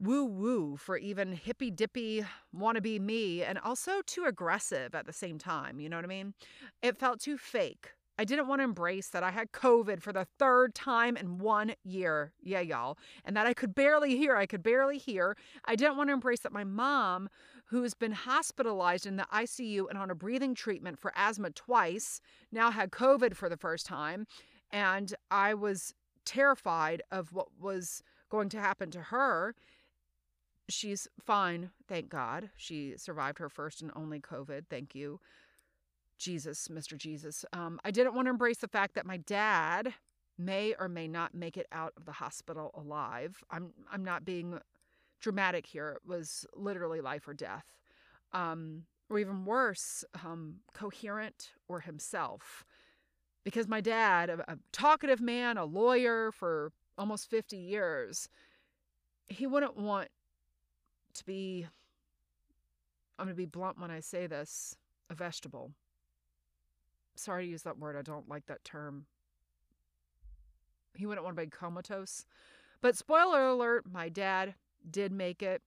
woo 0.00 0.24
woo 0.24 0.76
for 0.76 0.96
even 0.96 1.32
hippy 1.32 1.70
dippy 1.70 2.24
wannabe 2.56 3.00
me, 3.00 3.42
and 3.42 3.58
also 3.58 4.00
too 4.06 4.24
aggressive 4.24 4.94
at 4.94 5.06
the 5.06 5.12
same 5.12 5.38
time. 5.38 5.78
You 5.78 5.88
know 5.88 5.96
what 5.96 6.04
I 6.04 6.08
mean? 6.08 6.34
It 6.82 6.96
felt 6.96 7.20
too 7.20 7.36
fake. 7.36 7.90
I 8.18 8.24
didn't 8.24 8.48
want 8.48 8.60
to 8.60 8.64
embrace 8.64 9.08
that 9.08 9.22
I 9.22 9.30
had 9.30 9.52
COVID 9.52 10.02
for 10.02 10.12
the 10.12 10.26
third 10.38 10.74
time 10.74 11.16
in 11.16 11.38
one 11.38 11.72
year. 11.84 12.32
Yeah, 12.42 12.60
y'all. 12.60 12.98
And 13.24 13.34
that 13.34 13.46
I 13.46 13.54
could 13.54 13.74
barely 13.74 14.18
hear. 14.18 14.36
I 14.36 14.44
could 14.44 14.62
barely 14.62 14.98
hear. 14.98 15.38
I 15.64 15.74
didn't 15.74 15.96
want 15.96 16.10
to 16.10 16.14
embrace 16.14 16.40
that 16.40 16.52
my 16.52 16.64
mom, 16.64 17.30
who's 17.66 17.94
been 17.94 18.12
hospitalized 18.12 19.06
in 19.06 19.16
the 19.16 19.26
ICU 19.32 19.88
and 19.88 19.96
on 19.96 20.10
a 20.10 20.14
breathing 20.14 20.54
treatment 20.54 20.98
for 20.98 21.12
asthma 21.16 21.48
twice, 21.50 22.20
now 22.52 22.70
had 22.70 22.90
COVID 22.90 23.34
for 23.34 23.48
the 23.48 23.56
first 23.56 23.86
time. 23.86 24.26
And 24.70 25.14
I 25.30 25.54
was 25.54 25.94
terrified 26.24 27.02
of 27.10 27.32
what 27.32 27.48
was 27.60 28.02
going 28.30 28.48
to 28.50 28.60
happen 28.60 28.90
to 28.92 29.00
her. 29.00 29.54
She's 30.68 31.08
fine, 31.18 31.70
thank 31.88 32.08
God. 32.08 32.50
She 32.56 32.94
survived 32.96 33.38
her 33.38 33.48
first 33.48 33.82
and 33.82 33.90
only 33.96 34.20
COVID. 34.20 34.66
Thank 34.70 34.94
you. 34.94 35.20
Jesus, 36.18 36.68
Mr. 36.68 36.96
Jesus. 36.96 37.44
Um, 37.52 37.80
I 37.84 37.90
didn't 37.90 38.14
want 38.14 38.26
to 38.26 38.30
embrace 38.30 38.58
the 38.58 38.68
fact 38.68 38.94
that 38.94 39.06
my 39.06 39.16
dad 39.16 39.94
may 40.38 40.74
or 40.78 40.88
may 40.88 41.08
not 41.08 41.34
make 41.34 41.56
it 41.56 41.66
out 41.72 41.92
of 41.96 42.04
the 42.04 42.12
hospital 42.12 42.70
alive. 42.74 43.42
I'm 43.50 43.72
I'm 43.90 44.04
not 44.04 44.24
being 44.24 44.58
dramatic 45.20 45.66
here. 45.66 45.96
It 45.96 46.08
was 46.08 46.46
literally 46.54 47.00
life 47.00 47.26
or 47.26 47.34
death. 47.34 47.64
Um, 48.32 48.84
or 49.10 49.18
even 49.18 49.44
worse, 49.44 50.04
um, 50.24 50.56
coherent 50.72 51.50
or 51.68 51.80
himself. 51.80 52.64
Because 53.44 53.68
my 53.68 53.80
dad, 53.80 54.30
a, 54.30 54.52
a 54.52 54.58
talkative 54.72 55.20
man, 55.20 55.56
a 55.56 55.64
lawyer 55.64 56.30
for 56.32 56.72
almost 56.98 57.30
50 57.30 57.56
years, 57.56 58.28
he 59.28 59.46
wouldn't 59.46 59.76
want 59.76 60.08
to 61.14 61.24
be, 61.24 61.66
I'm 63.18 63.26
going 63.26 63.34
to 63.34 63.38
be 63.38 63.46
blunt 63.46 63.80
when 63.80 63.90
I 63.90 64.00
say 64.00 64.26
this, 64.26 64.76
a 65.08 65.14
vegetable 65.14 65.72
sorry 67.20 67.44
to 67.44 67.50
use 67.50 67.62
that 67.62 67.78
word. 67.78 67.96
I 67.96 68.02
don't 68.02 68.28
like 68.28 68.46
that 68.46 68.64
term. 68.64 69.06
He 70.96 71.06
wouldn't 71.06 71.24
want 71.24 71.36
to 71.36 71.42
be 71.42 71.50
comatose. 71.50 72.24
But 72.80 72.96
spoiler 72.96 73.46
alert, 73.48 73.84
my 73.90 74.08
dad 74.08 74.54
did 74.90 75.12
make 75.12 75.42
it 75.42 75.62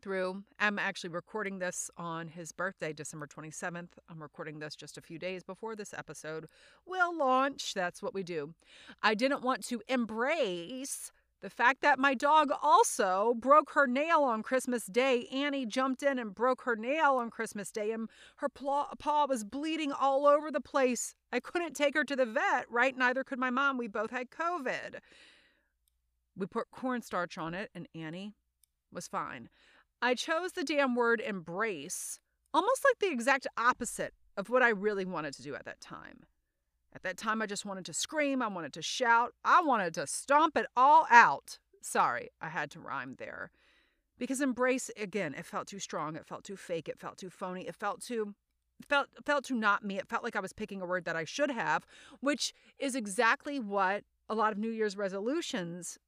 through. 0.00 0.42
I'm 0.58 0.78
actually 0.78 1.10
recording 1.10 1.58
this 1.58 1.90
on 1.96 2.28
his 2.28 2.52
birthday, 2.52 2.92
December 2.92 3.26
27th. 3.26 3.90
I'm 4.08 4.22
recording 4.22 4.58
this 4.58 4.74
just 4.74 4.98
a 4.98 5.02
few 5.02 5.18
days 5.18 5.42
before 5.42 5.76
this 5.76 5.92
episode 5.92 6.46
will 6.86 7.16
launch. 7.16 7.74
That's 7.74 8.02
what 8.02 8.14
we 8.14 8.22
do. 8.22 8.54
I 9.02 9.14
didn't 9.14 9.42
want 9.42 9.66
to 9.68 9.82
embrace 9.88 11.12
the 11.42 11.48
fact 11.48 11.80
that 11.80 11.98
my 11.98 12.12
dog 12.12 12.50
also 12.62 13.34
broke 13.38 13.70
her 13.72 13.86
nail 13.86 14.22
on 14.22 14.42
Christmas 14.42 14.84
Day. 14.84 15.26
Annie 15.32 15.64
jumped 15.64 16.02
in 16.02 16.18
and 16.18 16.34
broke 16.34 16.62
her 16.62 16.76
nail 16.76 17.14
on 17.14 17.30
Christmas 17.30 17.70
Day, 17.70 17.92
and 17.92 18.10
her 18.36 18.48
paw 18.48 19.26
was 19.26 19.42
bleeding 19.44 19.90
all 19.90 20.26
over 20.26 20.50
the 20.50 20.60
place. 20.60 21.14
I 21.32 21.40
couldn't 21.40 21.74
take 21.74 21.94
her 21.94 22.04
to 22.04 22.14
the 22.16 22.26
vet, 22.26 22.66
right? 22.70 22.96
Neither 22.96 23.24
could 23.24 23.38
my 23.38 23.48
mom. 23.48 23.78
We 23.78 23.88
both 23.88 24.10
had 24.10 24.30
COVID. 24.30 24.96
We 26.36 26.46
put 26.46 26.70
cornstarch 26.70 27.38
on 27.38 27.54
it, 27.54 27.70
and 27.74 27.88
Annie 27.94 28.34
was 28.92 29.08
fine. 29.08 29.48
I 30.02 30.14
chose 30.14 30.52
the 30.52 30.64
damn 30.64 30.94
word 30.94 31.20
embrace, 31.20 32.20
almost 32.54 32.84
like 32.84 32.98
the 33.00 33.12
exact 33.12 33.46
opposite 33.56 34.14
of 34.36 34.48
what 34.48 34.62
I 34.62 34.70
really 34.70 35.04
wanted 35.04 35.34
to 35.34 35.42
do 35.42 35.54
at 35.54 35.64
that 35.66 35.80
time. 35.80 36.20
At 36.94 37.02
that 37.02 37.16
time, 37.16 37.40
I 37.40 37.46
just 37.46 37.66
wanted 37.66 37.84
to 37.86 37.92
scream. 37.92 38.42
I 38.42 38.48
wanted 38.48 38.72
to 38.72 38.82
shout. 38.82 39.34
I 39.44 39.62
wanted 39.62 39.94
to 39.94 40.06
stomp 40.06 40.56
it 40.56 40.66
all 40.76 41.06
out. 41.10 41.58
Sorry, 41.82 42.30
I 42.40 42.48
had 42.48 42.70
to 42.72 42.80
rhyme 42.80 43.16
there. 43.18 43.50
Because 44.18 44.40
embrace, 44.40 44.90
again, 44.96 45.34
it 45.34 45.46
felt 45.46 45.68
too 45.68 45.78
strong. 45.78 46.16
It 46.16 46.26
felt 46.26 46.44
too 46.44 46.56
fake. 46.56 46.88
It 46.88 46.98
felt 46.98 47.18
too 47.18 47.30
phony. 47.30 47.66
It 47.66 47.76
felt 47.76 48.02
too. 48.02 48.34
Felt 48.88 49.08
felt 49.24 49.44
too 49.44 49.54
not 49.54 49.84
me. 49.84 49.98
It 49.98 50.08
felt 50.08 50.24
like 50.24 50.36
I 50.36 50.40
was 50.40 50.52
picking 50.52 50.80
a 50.80 50.86
word 50.86 51.04
that 51.04 51.16
I 51.16 51.24
should 51.24 51.50
have, 51.50 51.86
which 52.20 52.54
is 52.78 52.94
exactly 52.94 53.60
what 53.60 54.04
a 54.28 54.34
lot 54.34 54.52
of 54.52 54.58
New 54.58 54.70
Year's 54.70 54.96
resolutions 54.96 55.98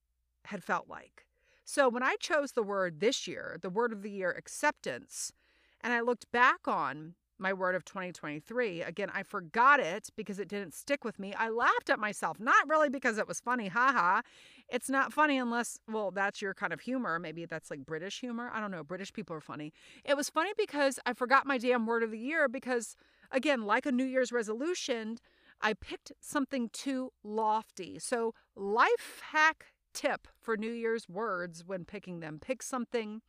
had 0.47 0.65
felt 0.65 0.89
like. 0.89 1.27
So 1.65 1.89
when 1.89 2.03
I 2.03 2.17
chose 2.21 2.53
the 2.53 2.63
word 2.63 3.01
this 3.01 3.27
year, 3.27 3.59
the 3.61 3.71
word 3.71 3.93
of 3.93 4.03
the 4.03 4.11
year 4.11 4.31
acceptance, 4.31 5.33
and 5.81 5.93
I 5.93 6.01
looked 6.01 6.31
back 6.33 6.67
on 6.67 7.15
my 7.43 7.53
word 7.53 7.75
of 7.75 7.85
2023. 7.85 8.83
Again, 8.83 9.11
I 9.13 9.23
forgot 9.23 9.81
it 9.81 10.09
because 10.17 10.39
it 10.39 10.49
didn't 10.49 10.75
stick 10.75 11.05
with 11.05 11.19
me. 11.19 11.35
I 11.35 11.49
laughed 11.49 11.91
at 11.91 11.99
myself, 11.99 12.39
not 12.39 12.69
really 12.69 12.89
because 12.89 13.19
it 13.19 13.27
was 13.27 13.41
funny, 13.41 13.69
haha. 13.69 14.23
It's 14.69 14.89
not 14.89 15.13
funny 15.13 15.39
unless, 15.39 15.79
well, 15.91 16.11
that's 16.11 16.41
your 16.41 16.55
kind 16.55 16.73
of 16.73 16.81
humor. 16.81 17.19
Maybe 17.19 17.45
that's 17.45 17.71
like 17.71 17.85
British 17.85 18.21
humor. 18.21 18.51
I 18.55 18.61
don't 18.61 18.71
know. 18.71 18.85
British 18.85 19.13
people 19.13 19.37
are 19.37 19.41
funny. 19.41 19.73
It 20.05 20.17
was 20.17 20.31
funny 20.31 20.53
because 20.57 20.99
I 21.05 21.13
forgot 21.13 21.47
my 21.47 21.59
damn 21.59 21.85
word 21.85 22.03
of 22.03 22.13
the 22.13 22.19
year 22.19 22.49
because, 22.49 22.97
again, 23.31 23.63
like 23.63 23.87
a 23.87 23.93
New 23.93 24.05
Year's 24.05 24.33
resolution, 24.33 25.19
I 25.61 25.75
picked 25.75 26.13
something 26.21 26.71
too 26.73 27.13
lofty. 27.23 27.99
So, 27.99 28.35
life 28.55 29.23
hack 29.33 29.72
tip 29.93 30.29
for 30.41 30.57
New 30.57 30.73
Year's 30.73 31.09
words 31.09 31.65
when 31.67 31.85
picking 31.85 32.21
them 32.21 32.39
pick 32.41 32.63
something 32.63 33.23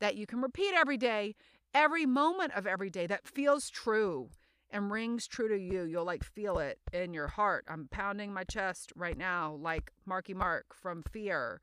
that 0.00 0.16
you 0.16 0.26
can 0.26 0.40
repeat 0.40 0.74
every 0.74 0.96
day 0.96 1.34
every 1.76 2.06
moment 2.06 2.52
of 2.56 2.66
every 2.66 2.88
day 2.88 3.06
that 3.06 3.28
feels 3.28 3.68
true 3.68 4.30
and 4.70 4.90
rings 4.90 5.26
true 5.26 5.48
to 5.48 5.58
you. 5.58 5.82
You'll 5.82 6.06
like 6.06 6.24
feel 6.24 6.58
it 6.58 6.78
in 6.92 7.12
your 7.12 7.28
heart. 7.28 7.66
I'm 7.68 7.86
pounding 7.90 8.32
my 8.32 8.44
chest 8.44 8.92
right 8.96 9.16
now, 9.16 9.58
like 9.60 9.92
Marky 10.06 10.32
Mark 10.32 10.74
from 10.74 11.02
Fear. 11.02 11.60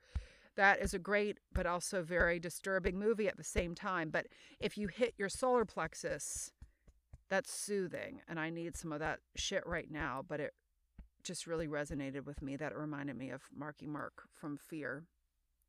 That 0.56 0.80
is 0.80 0.94
a 0.94 1.00
great 1.00 1.40
but 1.52 1.66
also 1.66 2.04
very 2.04 2.40
disturbing 2.40 3.00
movie 3.00 3.28
at 3.28 3.38
the 3.38 3.44
same 3.44 3.74
time. 3.74 4.12
But 4.12 4.28
if 4.60 4.78
you 4.78 4.88
hit 4.88 5.16
your 5.18 5.30
solar 5.30 5.66
plexus, 5.66 6.52
that's 7.28 7.52
soothing. 7.52 8.22
And 8.30 8.40
I 8.40 8.52
need 8.52 8.78
some 8.78 8.92
of 8.92 9.00
that 9.00 9.20
shit 9.36 9.66
right 9.66 9.90
now. 9.90 10.24
But 10.28 10.40
it 10.40 10.54
just 11.24 11.48
really 11.48 11.68
resonated 11.68 12.26
with 12.26 12.42
me 12.42 12.56
that 12.58 12.72
it 12.72 12.78
reminded 12.78 13.18
me 13.18 13.30
of 13.30 13.44
Marky 13.56 13.88
Mark 13.88 14.24
from 14.34 14.58
Fear. 14.58 15.04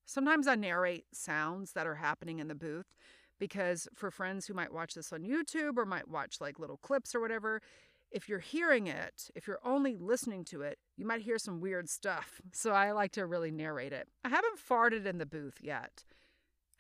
Sometimes 0.05 0.47
I 0.47 0.55
narrate 0.55 1.07
sounds 1.13 1.73
that 1.73 1.87
are 1.87 1.97
happening 1.97 2.39
in 2.39 2.49
the 2.49 2.55
booth 2.55 2.95
because 3.39 3.89
for 3.95 4.11
friends 4.11 4.47
who 4.47 4.55
might 4.55 4.73
watch 4.73 4.95
this 4.95 5.13
on 5.13 5.23
YouTube 5.23 5.77
or 5.77 5.87
might 5.87 6.09
watch 6.09 6.41
like 6.41 6.59
little 6.59 6.77
clips 6.77 7.15
or 7.15 7.21
whatever, 7.21 7.63
if 8.11 8.29
you're 8.29 8.39
hearing 8.39 8.87
it, 8.87 9.31
if 9.35 9.47
you're 9.47 9.61
only 9.65 9.97
listening 9.97 10.45
to 10.45 10.63
it, 10.63 10.79
you 10.97 11.07
might 11.07 11.23
hear 11.23 11.39
some 11.39 11.61
weird 11.61 11.89
stuff. 11.89 12.41
So 12.53 12.71
I 12.73 12.93
like 12.93 13.13
to 13.13 13.27
really 13.27 13.51
narrate 13.51 13.93
it. 13.93 14.09
I 14.25 14.29
haven't 14.29 14.61
farted 14.61 15.07
in 15.07 15.19
the 15.19 15.27
booth 15.27 15.59
yet. 15.61 16.05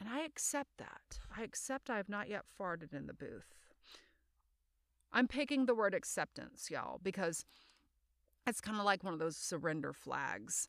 And 0.00 0.08
I 0.08 0.20
accept 0.20 0.78
that. 0.78 1.18
I 1.36 1.42
accept 1.42 1.90
I 1.90 1.96
have 1.96 2.08
not 2.08 2.28
yet 2.28 2.42
farted 2.58 2.92
in 2.92 3.06
the 3.06 3.14
booth. 3.14 3.54
I'm 5.12 5.28
picking 5.28 5.66
the 5.66 5.74
word 5.74 5.94
acceptance, 5.94 6.70
y'all, 6.70 7.00
because 7.02 7.44
it's 8.46 8.60
kind 8.60 8.78
of 8.78 8.84
like 8.84 9.02
one 9.02 9.12
of 9.12 9.18
those 9.18 9.36
surrender 9.36 9.92
flags. 9.92 10.68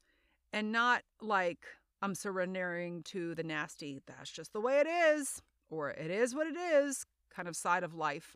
And 0.54 0.72
not 0.72 1.04
like 1.22 1.60
I'm 2.02 2.16
surrendering 2.16 3.04
to 3.04 3.36
the 3.36 3.44
nasty, 3.44 4.02
that's 4.06 4.32
just 4.32 4.54
the 4.54 4.62
way 4.62 4.80
it 4.80 4.88
is 4.88 5.42
or 5.70 5.90
it 5.90 6.12
is 6.12 6.34
what 6.34 6.48
it 6.48 6.56
is 6.56 7.06
kind 7.30 7.48
of 7.48 7.56
side 7.56 7.84
of 7.84 7.94
life. 7.94 8.36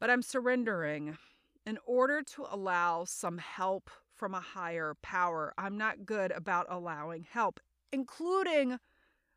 But 0.00 0.10
I'm 0.10 0.22
surrendering 0.22 1.18
in 1.66 1.78
order 1.86 2.22
to 2.34 2.46
allow 2.50 3.04
some 3.04 3.38
help 3.38 3.90
from 4.14 4.34
a 4.34 4.40
higher 4.40 4.94
power. 5.02 5.52
I'm 5.58 5.76
not 5.76 6.06
good 6.06 6.32
about 6.32 6.66
allowing 6.70 7.26
help, 7.30 7.60
including 7.92 8.78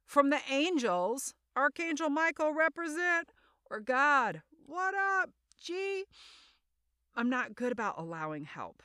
from 0.05 0.29
the 0.29 0.39
angels, 0.49 1.33
Archangel 1.55 2.09
Michael 2.09 2.53
represent, 2.53 3.31
or 3.69 3.79
God, 3.79 4.41
what 4.65 4.93
up, 4.93 5.31
G? 5.59 6.05
I'm 7.15 7.29
not 7.29 7.55
good 7.55 7.71
about 7.71 7.95
allowing 7.97 8.43
help, 8.43 8.83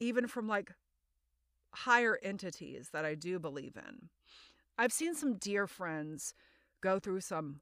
even 0.00 0.26
from 0.26 0.46
like 0.46 0.72
higher 1.74 2.18
entities 2.22 2.90
that 2.92 3.04
I 3.04 3.14
do 3.14 3.38
believe 3.38 3.76
in. 3.76 4.08
I've 4.76 4.92
seen 4.92 5.14
some 5.14 5.34
dear 5.34 5.66
friends 5.66 6.34
go 6.80 6.98
through 6.98 7.20
some 7.20 7.60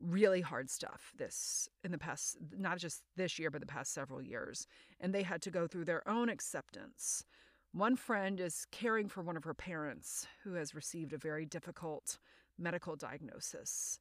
really 0.00 0.40
hard 0.40 0.68
stuff 0.68 1.12
this 1.16 1.68
in 1.84 1.92
the 1.92 1.98
past 1.98 2.36
not 2.58 2.76
just 2.78 3.02
this 3.16 3.38
year 3.38 3.50
but 3.50 3.60
the 3.60 3.66
past 3.66 3.94
several 3.94 4.20
years 4.20 4.66
and 5.00 5.14
they 5.14 5.22
had 5.22 5.40
to 5.40 5.50
go 5.50 5.66
through 5.66 5.84
their 5.84 6.06
own 6.08 6.28
acceptance 6.28 7.24
one 7.72 7.94
friend 7.94 8.40
is 8.40 8.66
caring 8.72 9.08
for 9.08 9.22
one 9.22 9.36
of 9.36 9.44
her 9.44 9.54
parents 9.54 10.26
who 10.42 10.54
has 10.54 10.74
received 10.74 11.12
a 11.12 11.18
very 11.18 11.46
difficult 11.46 12.18
medical 12.58 12.96
diagnosis 12.96 14.00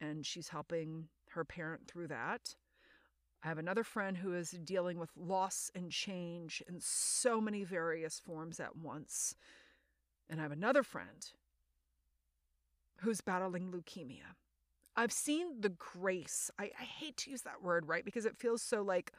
and 0.00 0.24
she's 0.24 0.48
helping 0.48 1.06
her 1.30 1.44
parent 1.44 1.86
through 1.86 2.08
that 2.08 2.54
I 3.44 3.48
have 3.48 3.58
another 3.58 3.82
friend 3.82 4.16
who 4.16 4.34
is 4.34 4.50
dealing 4.50 4.98
with 4.98 5.10
loss 5.16 5.70
and 5.74 5.90
change 5.90 6.62
in 6.68 6.76
so 6.80 7.40
many 7.40 7.64
various 7.64 8.20
forms 8.20 8.60
at 8.60 8.76
once. 8.76 9.34
And 10.30 10.38
I 10.38 10.44
have 10.44 10.52
another 10.52 10.82
friend 10.82 11.26
who's 12.98 13.20
battling 13.20 13.72
leukemia. 13.72 14.36
I've 14.94 15.12
seen 15.12 15.60
the 15.60 15.70
grace. 15.70 16.50
I, 16.58 16.70
I, 16.78 16.84
hate 16.84 17.16
to 17.18 17.30
use 17.30 17.42
that 17.42 17.62
word, 17.62 17.88
right? 17.88 18.04
Because 18.04 18.26
it 18.26 18.36
feels 18.36 18.62
so 18.62 18.82
like 18.82 19.12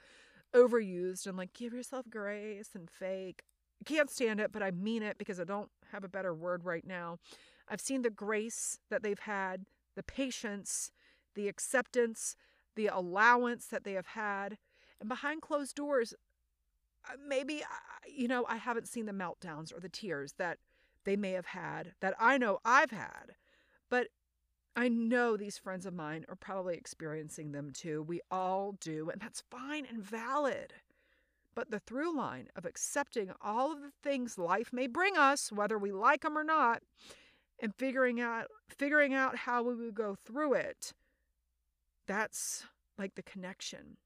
overused 0.54 1.26
and 1.26 1.38
like 1.38 1.54
give 1.54 1.74
yourself 1.74 2.10
grace 2.10 2.70
and 2.76 2.90
fake. 2.90 3.44
I 3.82 3.84
can't 3.84 4.10
stand 4.10 4.40
it, 4.40 4.52
but 4.52 4.64
I 4.64 4.72
mean 4.72 5.04
it 5.04 5.18
because 5.18 5.40
I 5.40 5.44
don't 5.44 5.70
have 5.92 6.04
a 6.04 6.10
better 6.10 6.34
word 6.34 6.64
right 6.64 6.86
now. 6.86 7.18
I've 7.68 7.82
seen 7.82 8.04
the 8.04 8.10
grace 8.10 8.80
that 8.90 9.04
they've 9.04 9.20
had, 9.20 9.66
the 9.96 10.04
patience, 10.04 10.92
the 11.36 11.48
acceptance, 11.48 12.36
the 12.76 12.88
allowance 12.88 13.68
that 13.68 13.84
they 13.84 13.94
have 13.94 14.08
had. 14.08 14.58
And 15.00 15.10
behind 15.10 15.42
closed 15.42 15.76
doors, 15.76 16.14
uh, 17.06 17.16
maybe, 17.28 17.64
you 18.08 18.28
know, 18.28 18.46
I 18.48 18.58
haven't 18.58 18.88
seen 18.88 19.06
the 19.06 19.12
meltdowns 19.12 19.76
or 19.76 19.80
the 19.80 19.90
tears 19.90 20.34
that 20.38 20.58
they 21.04 21.16
may 21.16 21.32
have 21.32 21.48
had 21.48 21.94
that 22.00 22.16
I 22.20 22.38
know 22.38 22.60
I've 22.64 22.92
had. 22.92 23.36
But 23.90 24.08
I 24.76 24.88
know 24.88 25.38
these 25.38 25.58
friends 25.58 25.86
of 25.86 25.94
mine 25.94 26.26
are 26.30 26.36
probably 26.36 26.76
experiencing 26.76 27.52
them 27.52 27.72
too. 27.72 28.02
We 28.02 28.22
all 28.32 28.76
do, 28.80 29.10
and 29.10 29.22
that's 29.22 29.44
fine 29.52 29.86
and 29.86 30.04
valid. 30.04 30.74
But 31.56 31.70
the 31.70 31.80
through 31.80 32.16
line 32.18 32.48
of 32.56 32.66
accepting 32.66 33.32
all 33.40 33.72
of 33.72 33.82
the 33.82 33.92
things 34.02 34.40
life 34.40 34.74
may 34.74 34.88
bring 34.88 35.16
us, 35.16 35.52
whether 35.52 35.78
we 35.78 35.92
like 35.92 36.22
them 36.22 36.38
or 36.38 36.44
not, 36.44 36.82
and 37.60 37.76
figuring 37.76 38.20
out 38.20 38.48
figuring 38.68 39.14
out 39.14 39.36
how 39.38 39.62
we 39.62 39.76
would 39.76 39.94
go 39.94 40.16
through 40.26 40.54
it 40.54 40.94
that's 42.08 42.66
like 42.98 43.16
the 43.16 43.24
connection. 43.24 43.98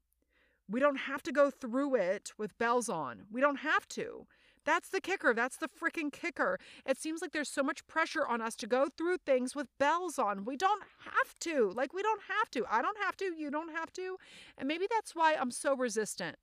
We 0.70 0.80
don't 0.80 0.96
have 0.96 1.22
to 1.22 1.32
go 1.32 1.50
through 1.50 1.96
it 1.96 2.32
with 2.36 2.58
bells 2.58 2.88
on. 2.88 3.22
We 3.30 3.40
don't 3.40 3.60
have 3.60 3.88
to. 3.88 4.26
That's 4.64 4.90
the 4.90 5.00
kicker. 5.00 5.32
That's 5.32 5.56
the 5.56 5.68
freaking 5.68 6.12
kicker. 6.12 6.58
It 6.84 6.98
seems 6.98 7.22
like 7.22 7.32
there's 7.32 7.48
so 7.48 7.62
much 7.62 7.86
pressure 7.86 8.26
on 8.26 8.42
us 8.42 8.54
to 8.56 8.66
go 8.66 8.88
through 8.96 9.16
things 9.24 9.56
with 9.56 9.66
bells 9.78 10.18
on. 10.18 10.44
We 10.44 10.56
don't 10.56 10.82
have 11.04 11.38
to. 11.40 11.72
Like, 11.74 11.94
we 11.94 12.02
don't 12.02 12.20
have 12.28 12.50
to. 12.50 12.66
I 12.70 12.82
don't 12.82 12.98
have 12.98 13.16
to. 13.16 13.32
You 13.34 13.50
don't 13.50 13.74
have 13.74 13.90
to. 13.94 14.18
And 14.58 14.68
maybe 14.68 14.86
that's 14.90 15.14
why 15.14 15.36
I'm 15.36 15.50
so 15.50 15.74
resistant 15.74 16.36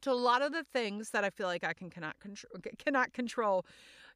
to 0.00 0.10
a 0.10 0.14
lot 0.14 0.42
of 0.42 0.52
the 0.52 0.64
things 0.64 1.10
that 1.10 1.22
I 1.22 1.30
feel 1.30 1.46
like 1.46 1.62
I 1.62 1.72
can 1.72 1.88
cannot 1.88 2.18
control. 2.18 2.52
Cannot 2.78 3.12
control. 3.12 3.64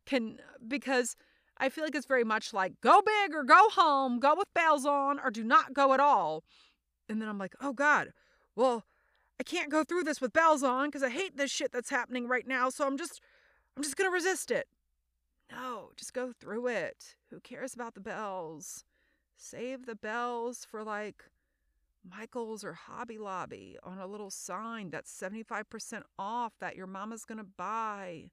Can 0.06 0.40
because 0.66 1.14
I 1.56 1.68
feel 1.68 1.84
like 1.84 1.94
it's 1.94 2.06
very 2.06 2.24
much 2.24 2.52
like 2.52 2.80
go 2.80 3.00
big 3.02 3.34
or 3.34 3.44
go 3.44 3.68
home, 3.70 4.18
go 4.18 4.34
with 4.36 4.52
bells 4.54 4.84
on, 4.84 5.20
or 5.20 5.30
do 5.30 5.44
not 5.44 5.72
go 5.72 5.92
at 5.92 6.00
all. 6.00 6.44
And 7.08 7.20
then 7.20 7.28
I'm 7.28 7.38
like, 7.38 7.54
oh 7.60 7.72
God, 7.72 8.12
well, 8.56 8.84
I 9.38 9.42
can't 9.42 9.70
go 9.70 9.84
through 9.84 10.04
this 10.04 10.20
with 10.20 10.32
bells 10.32 10.62
on 10.62 10.88
because 10.88 11.02
I 11.02 11.10
hate 11.10 11.36
this 11.36 11.50
shit 11.50 11.72
that's 11.72 11.90
happening 11.90 12.28
right 12.28 12.46
now. 12.46 12.70
So 12.70 12.86
I'm 12.86 12.96
just, 12.96 13.20
I'm 13.76 13.82
just 13.82 13.96
gonna 13.96 14.10
resist 14.10 14.50
it. 14.50 14.68
No, 15.50 15.90
just 15.96 16.14
go 16.14 16.32
through 16.32 16.68
it. 16.68 17.16
Who 17.30 17.40
cares 17.40 17.74
about 17.74 17.94
the 17.94 18.00
bells? 18.00 18.84
Save 19.36 19.86
the 19.86 19.96
bells 19.96 20.64
for 20.68 20.82
like 20.82 21.24
Michael's 22.08 22.64
or 22.64 22.74
Hobby 22.74 23.18
Lobby 23.18 23.76
on 23.82 23.98
a 23.98 24.06
little 24.06 24.30
sign 24.30 24.90
that's 24.90 25.12
75% 25.12 26.02
off 26.18 26.52
that 26.60 26.76
your 26.76 26.86
mama's 26.86 27.24
gonna 27.24 27.44
buy. 27.44 28.30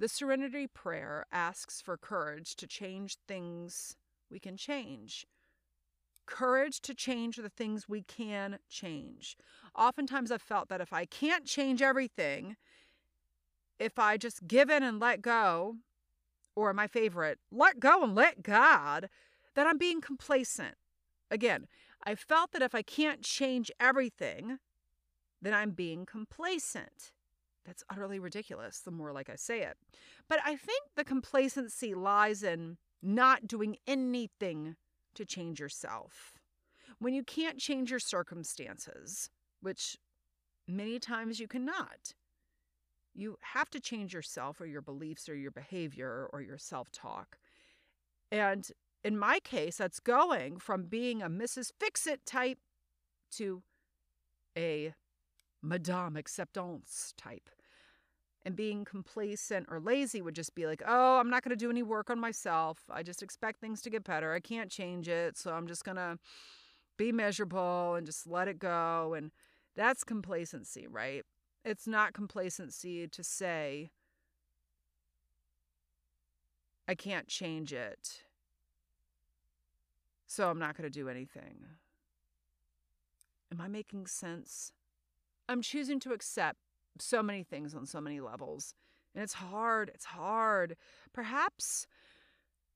The 0.00 0.08
Serenity 0.08 0.68
Prayer 0.68 1.26
asks 1.32 1.80
for 1.80 1.96
courage 1.96 2.54
to 2.56 2.68
change 2.68 3.16
things 3.26 3.96
we 4.30 4.38
can 4.38 4.56
change. 4.56 5.26
Courage 6.24 6.80
to 6.82 6.94
change 6.94 7.36
the 7.36 7.48
things 7.48 7.88
we 7.88 8.02
can 8.02 8.60
change. 8.68 9.36
Oftentimes, 9.74 10.30
I've 10.30 10.40
felt 10.40 10.68
that 10.68 10.80
if 10.80 10.92
I 10.92 11.04
can't 11.04 11.46
change 11.46 11.82
everything, 11.82 12.56
if 13.80 13.98
I 13.98 14.16
just 14.16 14.46
give 14.46 14.70
in 14.70 14.84
and 14.84 15.00
let 15.00 15.20
go, 15.20 15.78
or 16.54 16.72
my 16.72 16.86
favorite, 16.86 17.40
let 17.50 17.80
go 17.80 18.04
and 18.04 18.14
let 18.14 18.44
God, 18.44 19.08
that 19.54 19.66
I'm 19.66 19.78
being 19.78 20.00
complacent. 20.00 20.76
Again, 21.28 21.66
I 22.04 22.14
felt 22.14 22.52
that 22.52 22.62
if 22.62 22.72
I 22.72 22.82
can't 22.82 23.22
change 23.22 23.72
everything, 23.80 24.58
then 25.42 25.54
I'm 25.54 25.72
being 25.72 26.06
complacent. 26.06 27.10
That's 27.68 27.84
utterly 27.90 28.18
ridiculous, 28.18 28.80
the 28.80 28.90
more 28.90 29.12
like 29.12 29.28
I 29.28 29.36
say 29.36 29.60
it. 29.60 29.76
But 30.26 30.40
I 30.42 30.56
think 30.56 30.84
the 30.96 31.04
complacency 31.04 31.94
lies 31.94 32.42
in 32.42 32.78
not 33.02 33.46
doing 33.46 33.76
anything 33.86 34.76
to 35.14 35.26
change 35.26 35.60
yourself. 35.60 36.38
When 36.98 37.12
you 37.12 37.22
can't 37.22 37.58
change 37.58 37.90
your 37.90 38.00
circumstances, 38.00 39.28
which 39.60 39.98
many 40.66 40.98
times 40.98 41.40
you 41.40 41.46
cannot, 41.46 42.14
you 43.14 43.36
have 43.52 43.68
to 43.68 43.80
change 43.80 44.14
yourself 44.14 44.62
or 44.62 44.66
your 44.66 44.80
beliefs 44.80 45.28
or 45.28 45.36
your 45.36 45.50
behavior 45.50 46.26
or 46.32 46.40
your 46.40 46.56
self 46.56 46.90
talk. 46.90 47.36
And 48.32 48.66
in 49.04 49.18
my 49.18 49.40
case, 49.40 49.76
that's 49.76 50.00
going 50.00 50.58
from 50.58 50.84
being 50.84 51.20
a 51.20 51.28
Mrs. 51.28 51.70
Fix 51.78 52.06
It 52.06 52.24
type 52.24 52.60
to 53.32 53.62
a 54.56 54.94
Madame 55.62 56.16
Acceptance 56.16 57.12
type. 57.18 57.50
And 58.44 58.56
being 58.56 58.84
complacent 58.84 59.66
or 59.68 59.78
lazy 59.78 60.22
would 60.22 60.34
just 60.34 60.54
be 60.54 60.66
like, 60.66 60.82
oh, 60.86 61.18
I'm 61.18 61.28
not 61.28 61.42
going 61.42 61.50
to 61.50 61.56
do 61.56 61.70
any 61.70 61.82
work 61.82 62.08
on 62.08 62.18
myself. 62.18 62.78
I 62.88 63.02
just 63.02 63.22
expect 63.22 63.60
things 63.60 63.82
to 63.82 63.90
get 63.90 64.04
better. 64.04 64.32
I 64.32 64.40
can't 64.40 64.70
change 64.70 65.08
it. 65.08 65.36
So 65.36 65.52
I'm 65.52 65.66
just 65.66 65.84
going 65.84 65.96
to 65.96 66.18
be 66.96 67.12
miserable 67.12 67.94
and 67.94 68.06
just 68.06 68.26
let 68.26 68.48
it 68.48 68.58
go. 68.58 69.14
And 69.14 69.32
that's 69.76 70.02
complacency, 70.02 70.86
right? 70.86 71.24
It's 71.64 71.86
not 71.86 72.14
complacency 72.14 73.06
to 73.08 73.22
say, 73.22 73.90
I 76.86 76.94
can't 76.94 77.28
change 77.28 77.74
it. 77.74 78.22
So 80.26 80.48
I'm 80.48 80.58
not 80.58 80.76
going 80.76 80.90
to 80.90 80.98
do 80.98 81.08
anything. 81.08 81.66
Am 83.52 83.60
I 83.60 83.68
making 83.68 84.06
sense? 84.06 84.72
I'm 85.48 85.62
choosing 85.62 86.00
to 86.00 86.12
accept 86.12 86.58
so 87.02 87.22
many 87.22 87.42
things 87.42 87.74
on 87.74 87.86
so 87.86 88.00
many 88.00 88.20
levels. 88.20 88.74
And 89.14 89.22
it's 89.22 89.34
hard. 89.34 89.90
It's 89.94 90.04
hard. 90.04 90.76
Perhaps 91.12 91.86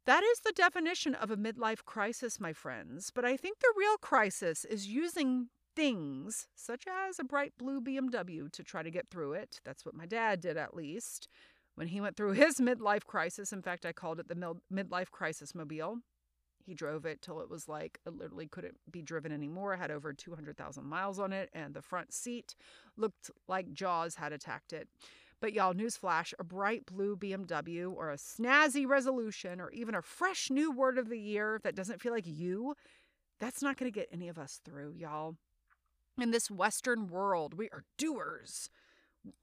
that 0.04 0.24
is 0.24 0.40
the 0.40 0.52
definition 0.52 1.14
of 1.14 1.30
a 1.30 1.36
midlife 1.36 1.84
crisis, 1.84 2.40
my 2.40 2.52
friends. 2.52 3.12
But 3.14 3.24
I 3.24 3.36
think 3.36 3.60
the 3.60 3.72
real 3.76 3.96
crisis 3.98 4.64
is 4.64 4.88
using 4.88 5.48
things 5.76 6.48
such 6.54 6.84
as 6.88 7.18
a 7.18 7.24
bright 7.24 7.52
blue 7.58 7.80
BMW 7.80 8.50
to 8.52 8.64
try 8.64 8.82
to 8.82 8.90
get 8.90 9.08
through 9.10 9.34
it. 9.34 9.60
That's 9.64 9.86
what 9.86 9.94
my 9.94 10.06
dad 10.06 10.40
did, 10.40 10.56
at 10.56 10.74
least, 10.74 11.28
when 11.76 11.86
he 11.86 12.00
went 12.00 12.16
through 12.16 12.32
his 12.32 12.56
midlife 12.56 13.04
crisis. 13.04 13.52
In 13.52 13.62
fact, 13.62 13.86
I 13.86 13.92
called 13.92 14.18
it 14.18 14.28
the 14.28 14.56
midlife 14.72 15.10
crisis 15.10 15.54
mobile. 15.54 15.98
He 16.64 16.74
drove 16.74 17.04
it 17.04 17.22
till 17.22 17.40
it 17.40 17.50
was 17.50 17.68
like 17.68 17.98
it 18.06 18.14
literally 18.16 18.46
couldn't 18.46 18.78
be 18.90 19.02
driven 19.02 19.32
anymore. 19.32 19.76
Had 19.76 19.90
over 19.90 20.12
200,000 20.12 20.84
miles 20.84 21.18
on 21.18 21.32
it, 21.32 21.50
and 21.52 21.74
the 21.74 21.82
front 21.82 22.12
seat 22.12 22.54
looked 22.96 23.30
like 23.48 23.72
Jaws 23.72 24.16
had 24.16 24.32
attacked 24.32 24.72
it. 24.72 24.88
But 25.40 25.52
y'all, 25.52 25.74
newsflash 25.74 26.32
a 26.38 26.44
bright 26.44 26.86
blue 26.86 27.16
BMW 27.16 27.92
or 27.92 28.10
a 28.10 28.16
snazzy 28.16 28.86
resolution 28.86 29.60
or 29.60 29.70
even 29.72 29.94
a 29.94 30.00
fresh 30.00 30.50
new 30.50 30.70
word 30.70 30.98
of 30.98 31.08
the 31.08 31.18
year 31.18 31.60
that 31.64 31.74
doesn't 31.74 32.00
feel 32.00 32.12
like 32.12 32.28
you, 32.28 32.76
that's 33.40 33.60
not 33.60 33.76
going 33.76 33.90
to 33.90 33.98
get 33.98 34.08
any 34.12 34.28
of 34.28 34.38
us 34.38 34.60
through, 34.64 34.94
y'all. 34.96 35.34
In 36.20 36.30
this 36.30 36.48
Western 36.48 37.08
world, 37.08 37.54
we 37.54 37.68
are 37.70 37.82
doers, 37.98 38.70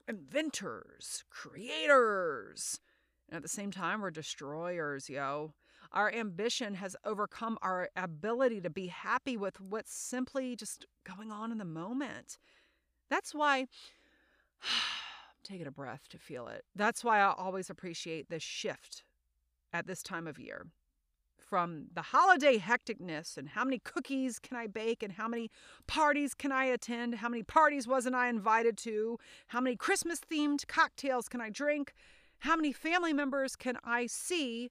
inventors, 0.08 1.22
creators. 1.28 2.80
And 3.28 3.36
at 3.36 3.42
the 3.42 3.48
same 3.48 3.70
time, 3.70 4.00
we're 4.00 4.10
destroyers, 4.10 5.10
yo. 5.10 5.52
Our 5.92 6.12
ambition 6.12 6.74
has 6.74 6.96
overcome 7.04 7.58
our 7.62 7.88
ability 7.96 8.60
to 8.60 8.70
be 8.70 8.86
happy 8.86 9.36
with 9.36 9.60
what's 9.60 9.92
simply 9.92 10.54
just 10.54 10.86
going 11.04 11.32
on 11.32 11.50
in 11.50 11.58
the 11.58 11.64
moment. 11.64 12.38
That's 13.08 13.34
why 13.34 13.66
taking 15.42 15.66
a 15.66 15.72
breath 15.72 16.08
to 16.10 16.18
feel 16.18 16.46
it. 16.46 16.64
That's 16.76 17.02
why 17.02 17.20
I 17.20 17.32
always 17.36 17.70
appreciate 17.70 18.30
this 18.30 18.42
shift 18.42 19.04
at 19.72 19.86
this 19.86 20.02
time 20.02 20.26
of 20.26 20.38
year 20.38 20.66
from 21.50 21.86
the 21.92 22.02
holiday 22.02 22.58
hecticness 22.58 23.36
and 23.36 23.48
how 23.48 23.64
many 23.64 23.80
cookies 23.80 24.38
can 24.38 24.56
I 24.56 24.68
bake 24.68 25.02
and 25.02 25.12
how 25.14 25.26
many 25.26 25.50
parties 25.88 26.32
can 26.32 26.52
I 26.52 26.66
attend, 26.66 27.16
how 27.16 27.28
many 27.28 27.42
parties 27.42 27.88
wasn't 27.88 28.14
I 28.14 28.28
invited 28.28 28.76
to, 28.78 29.18
how 29.48 29.60
many 29.60 29.74
Christmas 29.74 30.20
themed 30.20 30.68
cocktails 30.68 31.28
can 31.28 31.40
I 31.40 31.50
drink, 31.50 31.92
how 32.40 32.54
many 32.54 32.72
family 32.72 33.12
members 33.12 33.56
can 33.56 33.78
I 33.82 34.06
see 34.06 34.70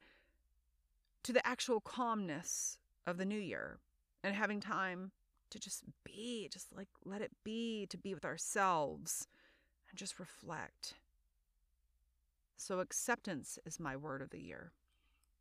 to 1.24 1.34
the 1.34 1.46
actual 1.46 1.80
calmness 1.80 2.78
of 3.06 3.18
the 3.18 3.26
new 3.26 3.40
year 3.40 3.80
and 4.24 4.36
having 4.36 4.60
time 4.60 5.12
to 5.50 5.60
just 5.60 5.84
be, 6.04 6.50
just 6.52 6.68
like 6.76 6.88
let 7.06 7.22
it 7.22 7.32
be, 7.44 7.88
to 7.90 7.98
be 7.98 8.14
with 8.14 8.26
ourselves 8.26 9.28
and 9.90 9.98
just 9.98 10.20
reflect. 10.20 10.96
So, 12.58 12.80
acceptance 12.80 13.58
is 13.66 13.80
my 13.80 13.96
word 13.96 14.22
of 14.22 14.30
the 14.32 14.42
year. 14.42 14.74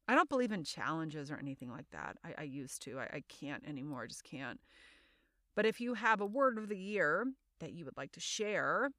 I 0.07 0.15
don't 0.15 0.29
believe 0.29 0.53
in 0.53 0.65
challenges 0.65 1.31
or 1.31 1.37
anything 1.37 1.71
like 1.71 1.91
that. 1.91 2.17
I, 2.25 2.35
I 2.39 2.43
used 2.45 2.81
to. 2.83 2.99
I, 2.99 3.17
I 3.17 3.23
can't 3.29 3.67
anymore. 3.69 4.05
I 4.05 4.07
just 4.07 4.25
can't. 4.25 4.61
But 5.55 5.67
if 5.67 5.81
you 5.81 5.95
have 5.95 6.21
a 6.21 6.27
word 6.27 6.57
of 6.57 6.69
the 6.69 6.79
year 6.79 7.27
that 7.59 7.73
you 7.73 7.85
would 7.85 7.97
like 7.97 8.13
to 8.13 8.21
share, 8.21 8.91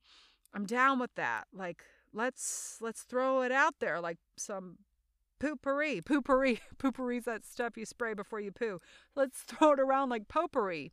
I'm 0.53 0.65
down 0.65 0.99
with 0.99 1.15
that. 1.15 1.45
Like 1.53 1.83
let's 2.13 2.77
let's 2.81 3.03
throw 3.03 3.41
it 3.41 3.51
out 3.51 3.75
there 3.79 3.99
like 3.99 4.17
some 4.37 4.77
poopery. 5.39 6.04
Poopery. 6.04 6.60
Poopery's 6.78 7.25
that 7.25 7.45
stuff 7.45 7.78
you 7.78 7.86
spray 7.86 8.13
before 8.13 8.39
you 8.39 8.52
poo. 8.52 8.80
Let's 9.15 9.39
throw 9.41 9.71
it 9.71 9.80
around 9.80 10.10
like 10.10 10.28
potpourri. 10.28 10.91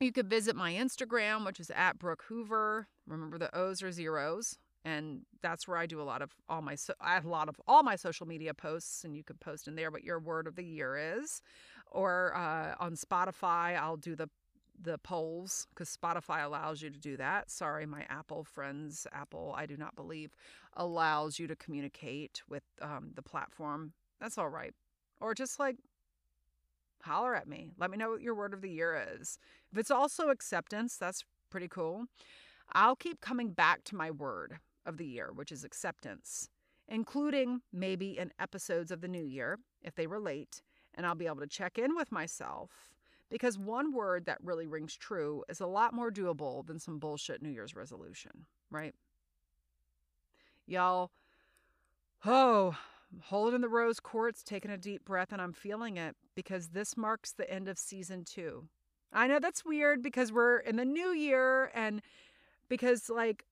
You 0.00 0.12
could 0.12 0.28
visit 0.28 0.56
my 0.56 0.72
Instagram, 0.72 1.46
which 1.46 1.60
is 1.60 1.70
at 1.74 1.98
Brooke 1.98 2.24
Hoover. 2.28 2.88
Remember 3.06 3.38
the 3.38 3.56
O's 3.56 3.82
are 3.82 3.92
zeros 3.92 4.58
and 4.84 5.22
that's 5.42 5.66
where 5.66 5.78
I 5.78 5.86
do 5.86 6.00
a 6.00 6.04
lot 6.04 6.22
of 6.22 6.32
all 6.48 6.60
my 6.60 6.74
so 6.74 6.94
I 7.00 7.14
have 7.14 7.24
a 7.24 7.30
lot 7.30 7.48
of 7.48 7.60
all 7.66 7.82
my 7.82 7.96
social 7.96 8.26
media 8.26 8.52
posts, 8.52 9.04
and 9.04 9.16
you 9.16 9.24
can 9.24 9.36
post 9.36 9.66
in 9.66 9.76
there 9.76 9.90
what 9.90 10.04
your 10.04 10.18
word 10.18 10.46
of 10.46 10.56
the 10.56 10.64
year 10.64 11.16
is, 11.18 11.40
or 11.90 12.34
uh, 12.36 12.74
on 12.78 12.94
Spotify 12.94 13.78
I'll 13.78 13.96
do 13.96 14.14
the 14.14 14.28
the 14.80 14.98
polls 14.98 15.66
because 15.70 15.96
Spotify 15.96 16.44
allows 16.44 16.82
you 16.82 16.90
to 16.90 16.98
do 16.98 17.16
that. 17.16 17.50
Sorry, 17.50 17.86
my 17.86 18.04
Apple 18.08 18.44
friends, 18.44 19.06
Apple 19.12 19.54
I 19.56 19.66
do 19.66 19.76
not 19.76 19.96
believe 19.96 20.34
allows 20.76 21.38
you 21.38 21.46
to 21.46 21.56
communicate 21.56 22.42
with 22.48 22.64
um, 22.80 23.12
the 23.14 23.22
platform. 23.22 23.92
That's 24.20 24.38
all 24.38 24.48
right, 24.48 24.74
or 25.20 25.34
just 25.34 25.58
like 25.58 25.76
holler 27.02 27.34
at 27.34 27.48
me. 27.48 27.70
Let 27.78 27.90
me 27.90 27.96
know 27.96 28.10
what 28.10 28.22
your 28.22 28.34
word 28.34 28.54
of 28.54 28.62
the 28.62 28.70
year 28.70 29.06
is. 29.20 29.38
If 29.70 29.78
it's 29.78 29.90
also 29.90 30.28
acceptance, 30.28 30.96
that's 30.96 31.24
pretty 31.50 31.68
cool. 31.68 32.06
I'll 32.72 32.96
keep 32.96 33.20
coming 33.20 33.50
back 33.50 33.84
to 33.84 33.96
my 33.96 34.10
word 34.10 34.58
of 34.86 34.96
the 34.96 35.06
year, 35.06 35.30
which 35.32 35.52
is 35.52 35.64
acceptance, 35.64 36.48
including 36.88 37.60
maybe 37.72 38.18
in 38.18 38.32
episodes 38.38 38.90
of 38.90 39.00
the 39.00 39.08
new 39.08 39.24
year 39.24 39.58
if 39.82 39.94
they 39.94 40.06
relate, 40.06 40.62
and 40.94 41.06
I'll 41.06 41.14
be 41.14 41.26
able 41.26 41.40
to 41.40 41.46
check 41.46 41.78
in 41.78 41.94
with 41.94 42.10
myself 42.10 42.93
because 43.30 43.58
one 43.58 43.92
word 43.92 44.26
that 44.26 44.38
really 44.42 44.66
rings 44.66 44.96
true 44.96 45.44
is 45.48 45.60
a 45.60 45.66
lot 45.66 45.92
more 45.92 46.10
doable 46.10 46.66
than 46.66 46.78
some 46.78 46.98
bullshit 46.98 47.42
New 47.42 47.50
Year's 47.50 47.74
resolution, 47.74 48.46
right? 48.70 48.94
Y'all, 50.66 51.10
oh, 52.24 52.76
holding 53.22 53.60
the 53.60 53.68
rose 53.68 54.00
quartz, 54.00 54.42
taking 54.42 54.70
a 54.70 54.76
deep 54.76 55.04
breath, 55.04 55.32
and 55.32 55.40
I'm 55.40 55.52
feeling 55.52 55.96
it 55.96 56.16
because 56.34 56.68
this 56.68 56.96
marks 56.96 57.32
the 57.32 57.50
end 57.50 57.68
of 57.68 57.78
season 57.78 58.24
two. 58.24 58.68
I 59.12 59.26
know 59.26 59.38
that's 59.38 59.64
weird 59.64 60.02
because 60.02 60.32
we're 60.32 60.58
in 60.58 60.76
the 60.76 60.84
new 60.84 61.12
year 61.12 61.70
and 61.74 62.02
because, 62.68 63.08
like, 63.08 63.44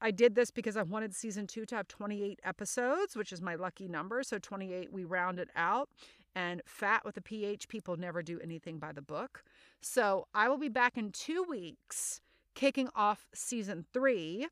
I 0.00 0.10
did 0.10 0.34
this 0.34 0.50
because 0.50 0.76
I 0.76 0.82
wanted 0.82 1.14
season 1.14 1.46
two 1.46 1.64
to 1.66 1.76
have 1.76 1.86
28 1.86 2.40
episodes, 2.42 3.14
which 3.14 3.32
is 3.32 3.40
my 3.40 3.54
lucky 3.54 3.86
number. 3.86 4.22
So 4.22 4.38
28, 4.38 4.92
we 4.92 5.04
round 5.04 5.38
it 5.38 5.48
out. 5.54 5.90
And 6.34 6.62
fat 6.64 7.04
with 7.04 7.16
a 7.16 7.20
PH, 7.20 7.68
people 7.68 7.96
never 7.96 8.22
do 8.22 8.40
anything 8.40 8.78
by 8.78 8.92
the 8.92 9.02
book. 9.02 9.44
So 9.80 10.28
I 10.34 10.48
will 10.48 10.58
be 10.58 10.68
back 10.68 10.96
in 10.96 11.12
two 11.12 11.44
weeks, 11.48 12.20
kicking 12.54 12.88
off 12.94 13.26
season 13.34 13.84
three, 13.92 14.48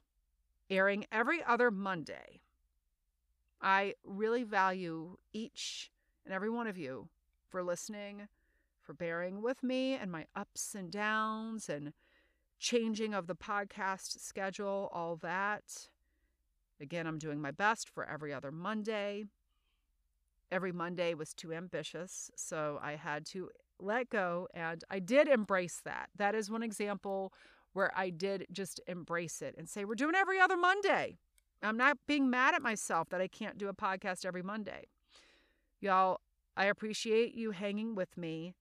airing 0.69 1.07
every 1.11 1.43
other 1.43 1.71
Monday. 1.71 2.41
I 3.63 3.95
really 4.05 4.43
value 4.45 5.17
each 5.33 5.91
and 6.25 6.35
every 6.35 6.51
one 6.51 6.67
of 6.67 6.79
you 6.79 7.09
for 7.49 7.63
listening, 7.63 8.29
for 8.81 8.93
bearing 8.93 9.43
with 9.43 9.63
me 9.63 9.95
and 9.95 10.11
my 10.11 10.27
ups 10.37 10.75
and 10.75 10.91
downs 10.91 11.69
and 11.69 11.93
changing 12.59 13.15
of 13.15 13.27
the 13.27 13.35
podcast 13.35 14.21
schedule, 14.21 14.91
all 14.93 15.17
that. 15.17 15.89
Again, 16.81 17.07
I'm 17.07 17.19
doing 17.19 17.41
my 17.41 17.51
best 17.51 17.89
for 17.89 18.09
every 18.09 18.33
other 18.33 18.51
Monday. 18.51 19.25
Every 20.53 20.73
Monday 20.73 21.15
was 21.15 21.33
too 21.33 21.53
ambitious, 21.53 22.31
so 22.37 22.79
I 22.83 22.97
had 22.97 23.25
to 23.27 23.51
let 23.79 24.11
go 24.11 24.49
and 24.53 24.83
I 24.91 24.99
did 24.99 25.29
embrace 25.29 25.81
that. 25.85 26.11
That 26.17 26.35
is 26.35 26.51
one 26.51 26.63
example 26.63 27.33
where 27.73 27.91
I 27.97 28.11
did 28.11 28.47
just 28.51 28.81
embrace 28.87 29.43
it 29.43 29.55
and 29.57 29.69
say, 29.69 29.85
We're 29.85 29.95
doing 29.95 30.15
every 30.15 30.41
other 30.41 30.57
Monday. 30.57 31.19
I'm 31.63 31.77
not 31.77 31.99
being 32.07 32.31
mad 32.31 32.55
at 32.55 32.63
myself 32.63 33.11
that 33.11 33.21
I 33.21 33.29
can't 33.29 33.59
do 33.59 33.69
a 33.69 33.75
podcast 33.75 34.25
every 34.25 34.43
Monday. 34.43 34.87
Y'all, 35.81 36.21
I 36.57 36.67
appreciate 36.67 37.35
you 37.35 37.51
hanging 37.51 37.95
with 37.95 38.17
me 38.17 38.55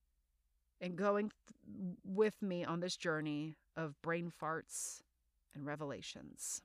and 0.82 0.96
going 0.96 1.32
th- 1.48 1.96
with 2.04 2.42
me 2.42 2.64
on 2.64 2.82
this 2.82 2.98
journey 2.98 3.58
of 3.76 4.02
brain 4.02 4.32
farts 4.42 5.02
and 5.56 5.66
revelations. 5.66 6.62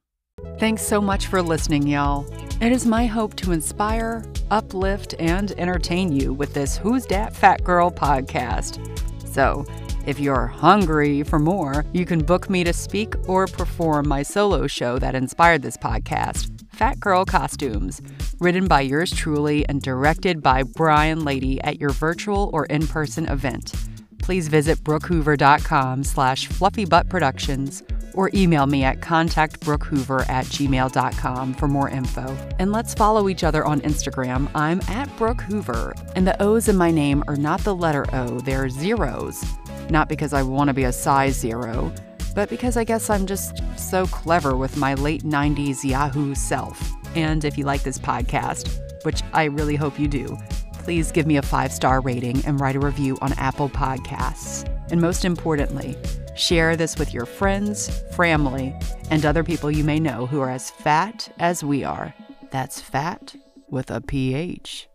Thanks 0.58 0.82
so 0.82 1.00
much 1.00 1.26
for 1.26 1.42
listening, 1.42 1.86
y'all. 1.86 2.26
It 2.60 2.72
is 2.72 2.86
my 2.86 3.06
hope 3.06 3.34
to 3.36 3.52
inspire, 3.52 4.24
uplift, 4.50 5.14
and 5.18 5.52
entertain 5.58 6.10
you 6.10 6.32
with 6.32 6.54
this 6.54 6.76
Who's 6.76 7.06
Dat 7.06 7.36
Phat 7.36 7.62
Girl 7.62 7.90
podcast. 7.90 8.78
So, 9.28 9.64
if 10.06 10.18
you're 10.18 10.46
hungry 10.46 11.22
for 11.22 11.38
more, 11.38 11.84
you 11.92 12.04
can 12.04 12.20
book 12.20 12.50
me 12.50 12.64
to 12.64 12.72
speak 12.72 13.14
or 13.28 13.46
perform 13.46 14.08
my 14.08 14.22
solo 14.22 14.66
show 14.66 14.98
that 14.98 15.14
inspired 15.14 15.62
this 15.62 15.76
podcast, 15.76 16.50
Fat 16.70 16.98
Girl 16.98 17.24
Costumes, 17.24 18.02
written 18.40 18.66
by 18.66 18.80
yours 18.80 19.12
truly 19.12 19.68
and 19.68 19.82
directed 19.82 20.42
by 20.42 20.62
Brian 20.62 21.24
Lady 21.24 21.60
at 21.62 21.80
your 21.80 21.90
virtual 21.90 22.50
or 22.52 22.66
in-person 22.66 23.26
event 23.26 23.72
please 24.24 24.48
visit 24.48 24.78
brookehoover.com 24.78 26.02
slash 26.02 26.48
fluffybuttproductions 26.48 27.82
or 28.14 28.30
email 28.34 28.66
me 28.66 28.84
at 28.84 29.00
contactbrookhoover 29.00 30.28
at 30.28 30.46
gmail.com 30.46 31.54
for 31.54 31.68
more 31.68 31.88
info. 31.88 32.36
And 32.58 32.72
let's 32.72 32.94
follow 32.94 33.28
each 33.28 33.44
other 33.44 33.64
on 33.64 33.80
Instagram. 33.82 34.50
I'm 34.54 34.80
at 34.88 35.14
Brooke 35.16 35.42
Hoover, 35.42 35.94
and 36.16 36.26
the 36.26 36.40
O's 36.42 36.68
in 36.68 36.76
my 36.76 36.90
name 36.90 37.22
are 37.28 37.36
not 37.36 37.60
the 37.60 37.74
letter 37.74 38.06
O, 38.12 38.40
they're 38.40 38.68
zeros. 38.68 39.44
Not 39.90 40.08
because 40.08 40.32
I 40.32 40.42
want 40.42 40.68
to 40.68 40.74
be 40.74 40.84
a 40.84 40.92
size 40.92 41.36
zero, 41.36 41.92
but 42.34 42.48
because 42.48 42.76
I 42.76 42.84
guess 42.84 43.10
I'm 43.10 43.26
just 43.26 43.62
so 43.76 44.06
clever 44.06 44.56
with 44.56 44.76
my 44.76 44.94
late 44.94 45.22
90s 45.22 45.84
Yahoo 45.84 46.34
self. 46.34 46.92
And 47.14 47.44
if 47.44 47.56
you 47.56 47.64
like 47.64 47.82
this 47.82 47.98
podcast, 47.98 48.80
which 49.04 49.22
I 49.32 49.44
really 49.44 49.76
hope 49.76 49.98
you 49.98 50.08
do, 50.08 50.36
please 50.72 51.12
give 51.12 51.26
me 51.26 51.36
a 51.36 51.42
five 51.42 51.72
star 51.72 52.00
rating 52.00 52.44
and 52.44 52.60
write 52.60 52.76
a 52.76 52.80
review 52.80 53.16
on 53.20 53.32
Apple 53.34 53.68
Podcasts. 53.68 54.68
And 54.90 55.00
most 55.00 55.24
importantly, 55.24 55.96
share 56.34 56.76
this 56.76 56.98
with 56.98 57.12
your 57.14 57.26
friends, 57.26 57.88
family, 58.16 58.74
and 59.10 59.24
other 59.24 59.44
people 59.44 59.70
you 59.70 59.84
may 59.84 60.00
know 60.00 60.26
who 60.26 60.40
are 60.40 60.50
as 60.50 60.70
fat 60.70 61.32
as 61.38 61.64
we 61.64 61.84
are. 61.84 62.14
That's 62.50 62.80
fat 62.80 63.34
with 63.68 63.90
a 63.90 64.00
PH. 64.00 64.88